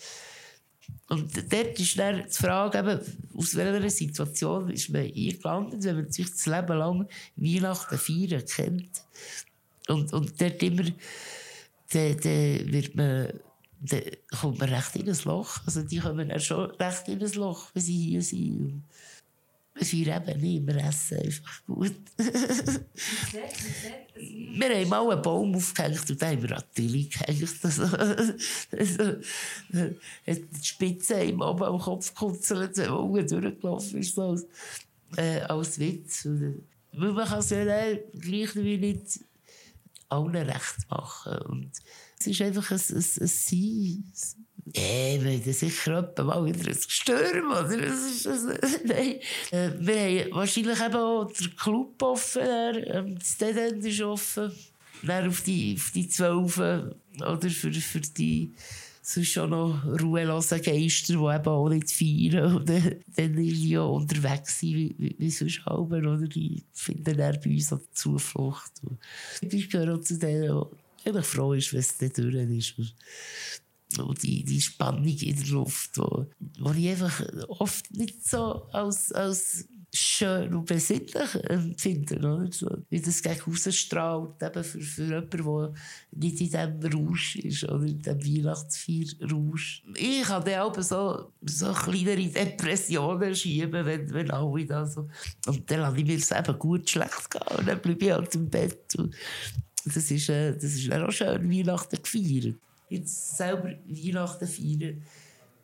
und 1.07 1.35
dort 1.51 1.79
ist 1.79 1.99
dann 1.99 2.23
die 2.27 2.33
Frage, 2.33 2.79
eben, 2.79 2.99
aus 3.37 3.55
welcher 3.55 3.89
Situation 3.89 4.69
ist 4.69 4.89
man 4.89 5.03
eingelandet, 5.03 5.83
wenn 5.83 5.95
man 5.95 6.11
sich 6.11 6.29
das 6.31 6.45
Leben 6.45 6.77
lang 6.77 7.07
Weihnachten 7.35 7.97
feiern 7.97 8.45
kennt. 8.45 9.03
Und, 9.87 10.11
und 10.13 10.41
dort 10.41 10.63
immer, 10.63 10.83
dann, 11.91 12.17
dann 12.19 12.71
wird 12.71 12.95
man, 12.95 13.39
dann 13.81 14.01
kommt 14.39 14.59
man 14.59 14.69
recht 14.69 14.95
in 14.95 15.09
ein 15.09 15.17
Loch. 15.25 15.59
Also 15.65 15.83
die 15.83 15.99
kommen 15.99 16.29
dann 16.29 16.39
schon 16.39 16.71
recht 16.71 17.07
in 17.07 17.23
ein 17.23 17.33
Loch, 17.33 17.69
wenn 17.73 17.83
sie 17.83 18.09
hier 18.09 18.21
sind. 18.21 18.83
Einen 24.62 25.22
Baum 25.22 25.55
aufgehängt 25.55 26.10
und 26.10 26.22
dann 26.22 26.29
haben 26.29 26.44
wir 26.44 26.50
natürlich 26.50 27.10
gehängt. 27.10 27.50
Also, 27.62 27.84
also, 28.72 29.15
die 30.25 30.63
Spitze 30.63 31.22
ihm 31.24 31.41
oben 31.41 31.63
am 31.63 31.79
Kopf 31.79 32.13
gekutzelt, 32.13 32.77
wenn 32.77 32.89
man 32.89 33.00
unten 33.00 33.27
durchgelaufen 33.27 34.00
ist, 34.00 34.15
so 34.15 34.29
als, 34.29 34.46
äh, 35.17 35.41
als 35.41 35.77
Witz. 35.77 36.25
Weil 36.25 37.12
man 37.12 37.27
kann 37.27 37.39
es 37.39 37.50
ja 37.50 37.65
gleich 37.65 38.55
wie 38.55 38.77
nicht 38.77 39.20
allen 40.08 40.36
recht 40.36 40.89
machen. 40.89 41.38
Und 41.50 41.72
es 42.20 42.27
ist 42.27 42.41
einfach 42.41 42.72
ein, 42.72 42.77
ein, 42.77 42.96
ein 42.96 43.27
Sein 43.27 44.13
Äh, 44.74 45.19
wir 45.22 45.31
haben 45.31 45.53
sicher 45.53 46.13
mal 46.24 46.45
wieder 46.45 46.67
ein 46.67 46.75
Gestürm, 46.75 47.51
oder? 47.51 47.77
Das 47.77 48.00
ist, 48.00 48.25
das, 48.25 48.43
nein. 48.84 49.19
Äh, 49.51 49.72
wir 49.79 50.25
haben 50.25 50.31
wahrscheinlich 50.31 50.79
eben 50.81 50.95
auch 50.95 51.31
den 51.31 51.55
Club 51.55 52.01
offen, 52.01 52.41
ähm, 52.88 53.19
das 53.19 53.38
Dead 53.38 53.55
End 53.55 53.86
ist 53.86 54.01
offen. 54.01 54.51
Dann 55.03 55.27
auf 55.27 55.41
die, 55.41 55.75
auf 55.77 55.91
die 55.91 56.07
zwölf, 56.07 56.57
oder? 56.57 57.50
Für, 57.50 57.72
für 57.72 58.00
die 58.00 58.53
sonst 59.05 59.34
schon 59.34 59.51
noch 59.51 59.86
ruhelose 60.01 60.60
Geister, 60.60 61.13
die 61.13 61.19
eben 61.19 61.48
auch 61.48 61.69
nicht 61.69 61.91
feiern. 61.91 62.55
Und 62.55 62.69
dann, 62.69 63.38
ja 63.43 63.81
unterwegs 63.81 64.63
wie, 64.63 64.95
wie, 64.98 65.15
wie 65.19 65.29
sonst 65.29 65.63
halber, 65.65 65.98
oder? 65.98 66.27
Die 66.27 66.63
finden 66.74 67.17
dann 67.17 67.39
bei 67.43 67.51
uns 67.51 67.72
auch 67.72 67.81
Zuflucht. 67.93 68.72
Und 68.84 69.53
ich 69.53 69.69
gehöre 69.69 69.95
auch 69.95 70.01
zu 70.01 70.17
denen, 70.17 70.63
die 71.05 71.22
froh 71.22 71.53
ist, 71.53 71.72
wenn 71.72 71.79
es 71.81 71.98
dann 71.98 72.12
durch 72.15 72.34
ist. 72.79 72.95
Und 73.97 74.23
die, 74.23 74.43
die 74.43 74.61
Spannung 74.61 75.05
in 75.05 75.35
der 75.35 75.47
Luft, 75.47 75.97
wo, 75.97 76.25
wo 76.59 76.71
ich 76.71 76.89
einfach 76.89 77.21
oft 77.47 77.91
nicht 77.91 78.27
so 78.27 78.67
als, 78.71 79.11
als 79.11 79.67
schön 79.95 80.53
und 80.53 80.65
besinnlich 80.65 81.35
empfinden. 81.49 82.25
Oder? 82.25 82.51
So, 82.51 82.69
wie 82.89 82.99
das 82.99 83.21
gegen 83.21 83.39
rausstrahlt, 83.41 84.41
eben 84.41 84.63
für, 84.63 84.81
für 84.81 85.03
jemanden, 85.03 85.29
der 85.37 85.73
nicht 86.11 86.41
in 86.41 86.81
diesem 86.81 87.07
Rausch 87.07 87.35
ist, 87.37 87.63
oder 87.63 87.85
in 87.85 87.99
diesem 87.99 88.25
Weihnachtsfeier-Rausch. 88.25 89.83
Ich 89.95 90.27
habe 90.27 90.49
dann 90.49 90.61
auch 90.61 90.81
so, 90.81 91.31
so 91.41 91.71
kleinere 91.71 92.27
Depressionen 92.27 93.35
schieben, 93.35 93.85
wenn, 93.85 94.13
wenn 94.13 94.31
alle 94.31 94.65
da 94.65 94.85
so... 94.85 95.07
Und 95.47 95.69
dann 95.71 95.79
lasse 95.79 95.97
ich 95.97 96.05
mir 96.05 96.17
es 96.17 96.31
eben 96.31 96.59
gut 96.59 96.89
schlecht 96.89 97.31
gehen 97.31 97.57
und 97.57 97.67
dann 97.67 97.81
bleibe 97.81 98.05
ich 98.05 98.11
halt 98.11 98.35
im 98.35 98.49
Bett. 98.49 98.95
Und 98.97 99.15
das 99.85 100.11
ist, 100.11 100.29
äh, 100.29 100.53
das 100.53 100.63
ist 100.63 100.91
auch 100.91 101.11
schön, 101.11 101.49
Weihnachten 101.49 102.01
gefeiert. 102.01 102.55
Jetzt 102.95 103.37
selber 103.37 103.71
Weihnachten 103.87 104.47
feiern, 104.47 105.01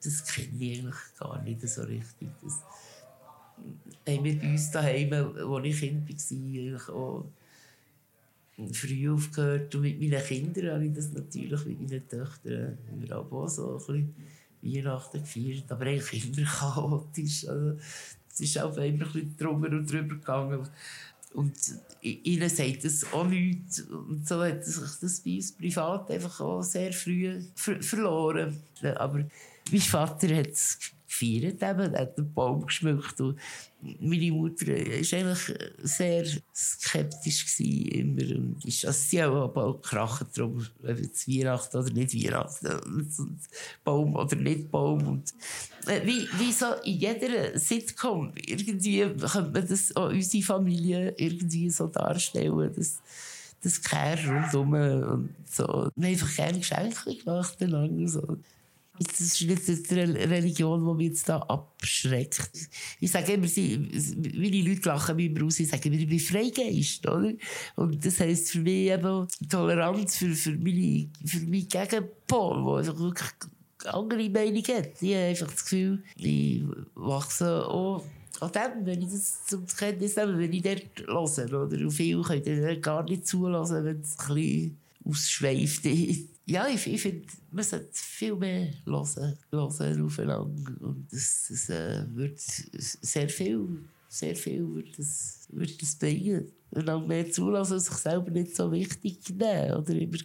das 0.03 0.25
kenne 0.25 0.47
ich 0.59 0.79
eigentlich 0.79 0.95
gar 1.19 1.41
nicht 1.43 1.67
so 1.67 1.83
richtig. 1.83 2.29
Das, 2.41 2.59
haben 4.07 4.23
wir 4.23 4.39
bei 4.39 4.51
uns 4.51 4.71
daheim, 4.71 5.13
als 5.13 5.65
ich 5.65 5.79
Kind 5.79 6.07
war, 6.88 6.95
auch 6.95 7.25
früh 8.73 9.09
aufgehört. 9.09 9.73
Und 9.75 9.81
mit 9.81 10.00
meinen 10.00 10.23
Kindern 10.23 10.75
habe 10.75 10.85
ich 10.85 10.93
das 10.93 11.11
natürlich 11.11 11.65
mit 11.65 11.81
meinen 11.81 12.07
Töchtern. 12.07 12.77
Wir 13.00 13.15
haben 13.15 13.31
auch 13.31 13.47
so 13.47 13.73
ein 13.73 13.77
bisschen 13.77 14.15
Weihnachten 14.61 15.21
gefeiert, 15.21 15.71
aber 15.71 15.85
eigentlich 15.85 16.38
immer 16.38 16.47
chaotisch. 16.59 17.47
Also, 17.47 17.77
es 18.33 18.39
ist 18.39 18.59
auch 18.59 18.75
immer 18.77 18.83
ein 18.83 18.97
bisschen 18.97 19.38
drüber 19.38 19.69
und 19.69 19.91
drüber 19.91 20.15
gegangen. 20.15 20.67
Und 21.33 21.53
ihnen 22.01 22.50
sagt 22.50 22.83
das 22.83 23.11
auch 23.13 23.25
nichts. 23.25 23.81
Und 23.81 24.27
so 24.27 24.43
hat 24.43 24.65
sich 24.65 25.00
das 25.00 25.21
bei 25.21 25.35
uns 25.35 25.51
privat 25.53 26.11
einfach 26.11 26.41
auch 26.41 26.61
sehr 26.61 26.91
früh 26.91 27.41
ver 27.55 27.81
verloren. 27.81 28.61
Aber 28.95 29.23
mein 29.71 29.81
Vater 29.81 30.35
hat 30.35 30.50
es 30.50 30.77
gefeiert, 31.12 31.62
eben, 31.62 31.96
hat 31.96 32.18
den 32.18 32.34
Baum 32.34 32.65
geschmückt. 32.65 33.20
Und 33.22 33.38
meine 34.00 34.32
Mutter 34.32 34.68
war 34.68 34.75
eigentlich 34.75 35.74
sehr 35.84 36.25
skeptisch 36.56 37.46
gewesen, 37.46 37.88
immer. 37.89 38.38
Und 38.38 38.65
ist, 38.65 38.86
also 38.86 39.00
sie 39.00 39.22
haben 39.22 39.36
auch 39.36 39.82
gekracht 39.82 40.27
darum, 40.36 40.65
ob 40.84 40.89
es 40.89 41.27
Weihnachten 41.27 41.77
oder 41.77 41.91
nicht 41.91 42.15
Weihnachten. 42.15 42.68
Und 42.68 43.39
Baum 43.84 44.15
oder 44.15 44.36
nicht 44.36 44.72
Baum. 44.72 45.06
Und, 45.08 45.34
äh, 45.88 46.06
wie, 46.06 46.27
wie 46.39 46.51
so 46.51 46.74
in 46.84 46.98
jeder 46.98 47.58
Sitcom, 47.60 48.32
irgendwie 48.36 49.01
könnte 49.01 49.51
man 49.51 49.68
das 49.68 49.96
auch 49.96 50.10
unsere 50.10 50.44
Familie 50.44 51.13
irgendwie 51.18 51.70
so 51.70 51.88
darstellen, 51.88 52.72
dass 52.75 53.01
das 53.63 53.82
Kehr 53.82 54.18
rundherum 54.27 54.74
und 54.74 55.36
so. 55.46 55.65
Wir 55.96 56.08
haben 56.08 56.13
einfach 56.13 56.36
gerne 56.36 56.60
Geschenke 56.60 57.15
gemacht. 57.15 57.58
So. 58.08 58.38
Das 59.00 59.19
ist 59.19 59.41
nicht 59.41 59.91
eine 59.91 60.29
Religion, 60.29 60.86
die 60.86 60.93
mich 60.93 61.13
jetzt 61.13 61.29
da 61.29 61.38
abschreckt. 61.38 62.69
Ich 63.00 63.10
sage 63.10 63.33
immer, 63.33 63.48
meine 63.48 64.62
Leute 64.62 64.89
lachen 64.89 65.15
mich 65.15 65.27
immer 65.27 65.45
aus, 65.45 65.60
ich 65.60 65.69
sage 65.69 65.89
immer, 65.89 65.98
ich 65.98 66.07
bin 66.07 66.19
Freigeist, 66.19 67.07
oder? 67.07 67.31
Und 67.77 68.05
das 68.05 68.19
heisst 68.19 68.51
für 68.51 68.60
mich 68.60 68.91
eben 68.91 69.27
Toleranz 69.49 70.17
für, 70.17 70.36
für, 70.36 70.51
meine, 70.51 71.10
für 71.25 71.39
meinen 71.39 71.67
Gegenpol, 71.67 72.84
der 72.84 72.99
wirklich 72.99 73.30
andere 73.86 74.30
Meinung 74.30 74.63
hat. 74.63 75.01
Ich 75.01 75.13
habe 75.15 75.25
einfach 75.25 75.51
das 75.51 75.63
Gefühl, 75.63 76.04
ich 76.17 76.63
wachse 76.93 77.65
auch 77.65 78.04
an 78.39 78.51
dem, 78.51 78.86
wenn 78.86 79.01
ich 79.01 79.10
das 79.10 79.45
zum 79.45 79.65
Kenntnis 79.67 80.15
nehme, 80.15 80.38
wenn 80.38 80.54
ich 80.54 80.63
dort 80.63 81.08
höre. 81.08 81.65
Oder? 81.65 81.77
Und 81.77 81.91
viele 81.91 82.21
können 82.23 82.82
gar 82.82 83.04
nicht 83.04 83.27
zulassen, 83.27 83.86
wenn 83.86 84.01
es 84.01 84.17
ein 84.19 84.36
bisschen 84.36 84.81
ausschweift. 85.03 85.85
ja, 86.45 86.67
ich, 86.67 86.87
ich 86.87 87.01
finde, 87.01 87.27
man 87.51 87.63
sollte 87.63 87.89
viel 87.93 88.35
mehr 88.35 88.73
hören, 88.85 89.37
hören 89.51 90.05
aufeinander. 90.05 90.73
Und 90.81 91.07
das, 91.11 91.47
das 91.49 91.69
äh, 91.69 92.05
wird 92.13 92.39
sehr 92.39 93.29
viel, 93.29 93.85
sehr 94.07 94.35
viel 94.35 94.67
wird 94.75 94.97
das, 94.97 95.47
wird 95.51 95.81
das 95.81 95.95
bringen. 95.95 96.51
Und 96.71 96.89
auch 96.89 97.05
mehr 97.05 97.29
zulassen 97.31 97.73
und 97.73 97.79
sich 97.79 97.93
selber 97.95 98.31
nicht 98.31 98.55
so 98.55 98.71
wichtig 98.71 99.29
nehmen. 99.29 99.73
Oder 99.73 99.93
immer 99.93 100.17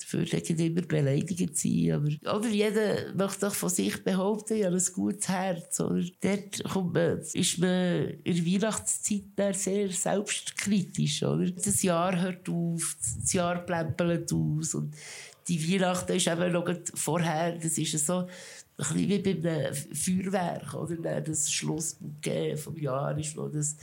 dafür 0.00 0.26
immer 0.58 0.82
beleidigt 0.82 1.56
sein. 1.56 1.92
Aber, 1.92 2.38
oder 2.38 2.48
jeder 2.48 3.14
möchte 3.14 3.40
doch 3.40 3.54
von 3.54 3.68
sich 3.68 4.02
behaupten, 4.02 4.64
habe 4.64 4.76
ein 4.76 4.92
gutes 4.94 5.28
Herz. 5.28 5.80
Oder? 5.80 6.04
Dort 6.20 6.92
man, 6.92 7.18
ist 7.18 7.58
man 7.58 8.10
in 8.24 8.36
der 8.36 8.46
Weihnachtszeit 8.46 9.56
sehr 9.56 9.90
selbstkritisch. 9.90 11.22
Oder? 11.22 11.50
Das 11.50 11.82
Jahr 11.82 12.20
hört 12.20 12.48
auf, 12.48 12.96
das 13.20 13.32
Jahr 13.32 13.58
plempelt 13.58 14.32
aus. 14.32 14.74
Und 14.74 14.94
die 15.48 15.72
Weihnachten 15.72 16.12
ist 16.12 16.26
eben 16.26 16.52
noch 16.52 16.70
vorher, 16.94 17.56
das 17.58 17.78
ist 17.78 18.06
so, 18.06 18.26
ein 18.78 18.96
wie 18.96 19.18
bei 19.18 19.30
einem 19.30 19.74
Feuerwerk, 19.74 20.74
oder? 20.74 21.20
Das 21.20 21.52
Schlussbouquet 21.52 22.56
vom 22.56 22.76
Jahr 22.78 23.16
ist 23.18 23.36
noch 23.36 23.50
das, 23.50 23.76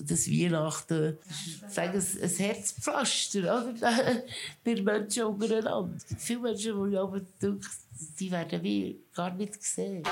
das 0.00 0.28
Weihnachten, 0.28 1.18
sagen 1.68 2.00
ein, 2.00 2.22
ein 2.22 2.36
Herzpflaster, 2.36 3.68
oder? 3.68 4.22
Bei 4.64 4.82
Menschen 4.82 5.24
untereinander. 5.24 5.96
Viele 6.18 6.40
Menschen, 6.40 6.90
die 6.90 6.96
aber 6.96 7.20
denken, 7.20 7.66
die 8.18 8.30
werden 8.30 8.62
wie 8.62 9.00
gar 9.14 9.34
nicht 9.34 9.58
gesehen. 9.58 10.02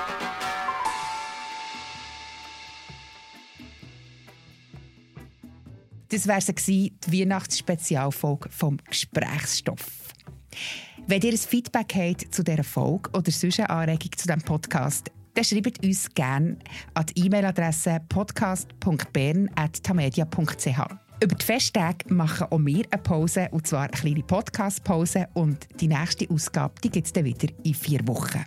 Das 6.09 6.27
sie, 6.59 6.93
die 7.07 7.19
Weihnachtsspezialfolge 7.21 8.49
vom 8.49 8.77
Gesprächsstoff. 8.89 10.05
Wenn 11.07 11.21
ihr 11.21 11.31
ein 11.31 11.37
Feedback 11.37 11.93
habt 11.95 12.33
zu 12.33 12.43
dieser 12.43 12.63
Folge 12.63 13.09
oder 13.11 13.31
sonst 13.31 13.59
eine 13.59 13.69
Anregung 13.69 14.11
zu 14.15 14.27
diesem 14.27 14.41
Podcast, 14.41 15.11
dann 15.35 15.43
schreibt 15.43 15.83
uns 15.83 16.09
gerne 16.13 16.57
an 16.93 17.05
die 17.05 17.25
E-Mail-Adresse 17.25 18.01
podcast.bern.tamedia.ch. 18.09 20.79
Über 21.23 21.35
die 21.35 21.45
Festtage 21.45 22.13
machen 22.13 22.47
auch 22.49 22.59
wir 22.59 22.85
eine 22.89 23.01
Pause, 23.01 23.47
und 23.51 23.65
zwar 23.67 23.83
eine 23.83 23.91
kleine 23.91 24.23
Podcast-Pause. 24.23 25.29
Und 25.33 25.67
die 25.79 25.87
nächste 25.87 26.29
Ausgabe 26.29 26.73
gibt 26.81 26.97
es 26.97 27.13
dann 27.13 27.23
wieder 27.25 27.47
in 27.63 27.73
vier 27.73 28.05
Wochen. 28.07 28.43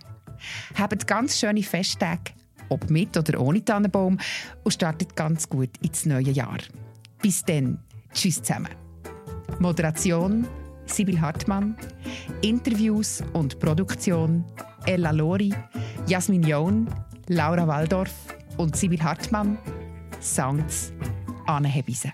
Habt 0.75 1.07
ganz 1.07 1.39
schöne 1.39 1.63
Festtage, 1.63 2.33
ob 2.69 2.89
mit 2.89 3.17
oder 3.17 3.39
ohne 3.39 3.63
Tannenbaum, 3.63 4.19
und 4.63 4.71
startet 4.71 5.15
ganz 5.15 5.47
gut 5.47 5.69
ins 5.81 6.05
neue 6.05 6.31
Jahr. 6.31 6.57
Bis 7.21 7.43
dann. 7.43 7.79
Tschüss 8.13 8.41
zusammen. 8.41 8.69
Moderation 9.59 10.47
Sibyl 10.89 11.21
Hartmann, 11.21 11.75
Interviews 12.41 13.23
und 13.33 13.59
Produktion 13.59 14.43
Ella 14.85 15.11
Lori, 15.11 15.53
Jasmin 16.09 16.41
John, 16.41 16.89
Laura 17.27 17.67
Waldorf 17.67 18.11
und 18.57 18.75
Sibyl 18.75 18.99
Hartmann, 18.99 19.59
Sounds 20.19 20.91
Anne 21.45 21.67
Hebise. 21.67 22.11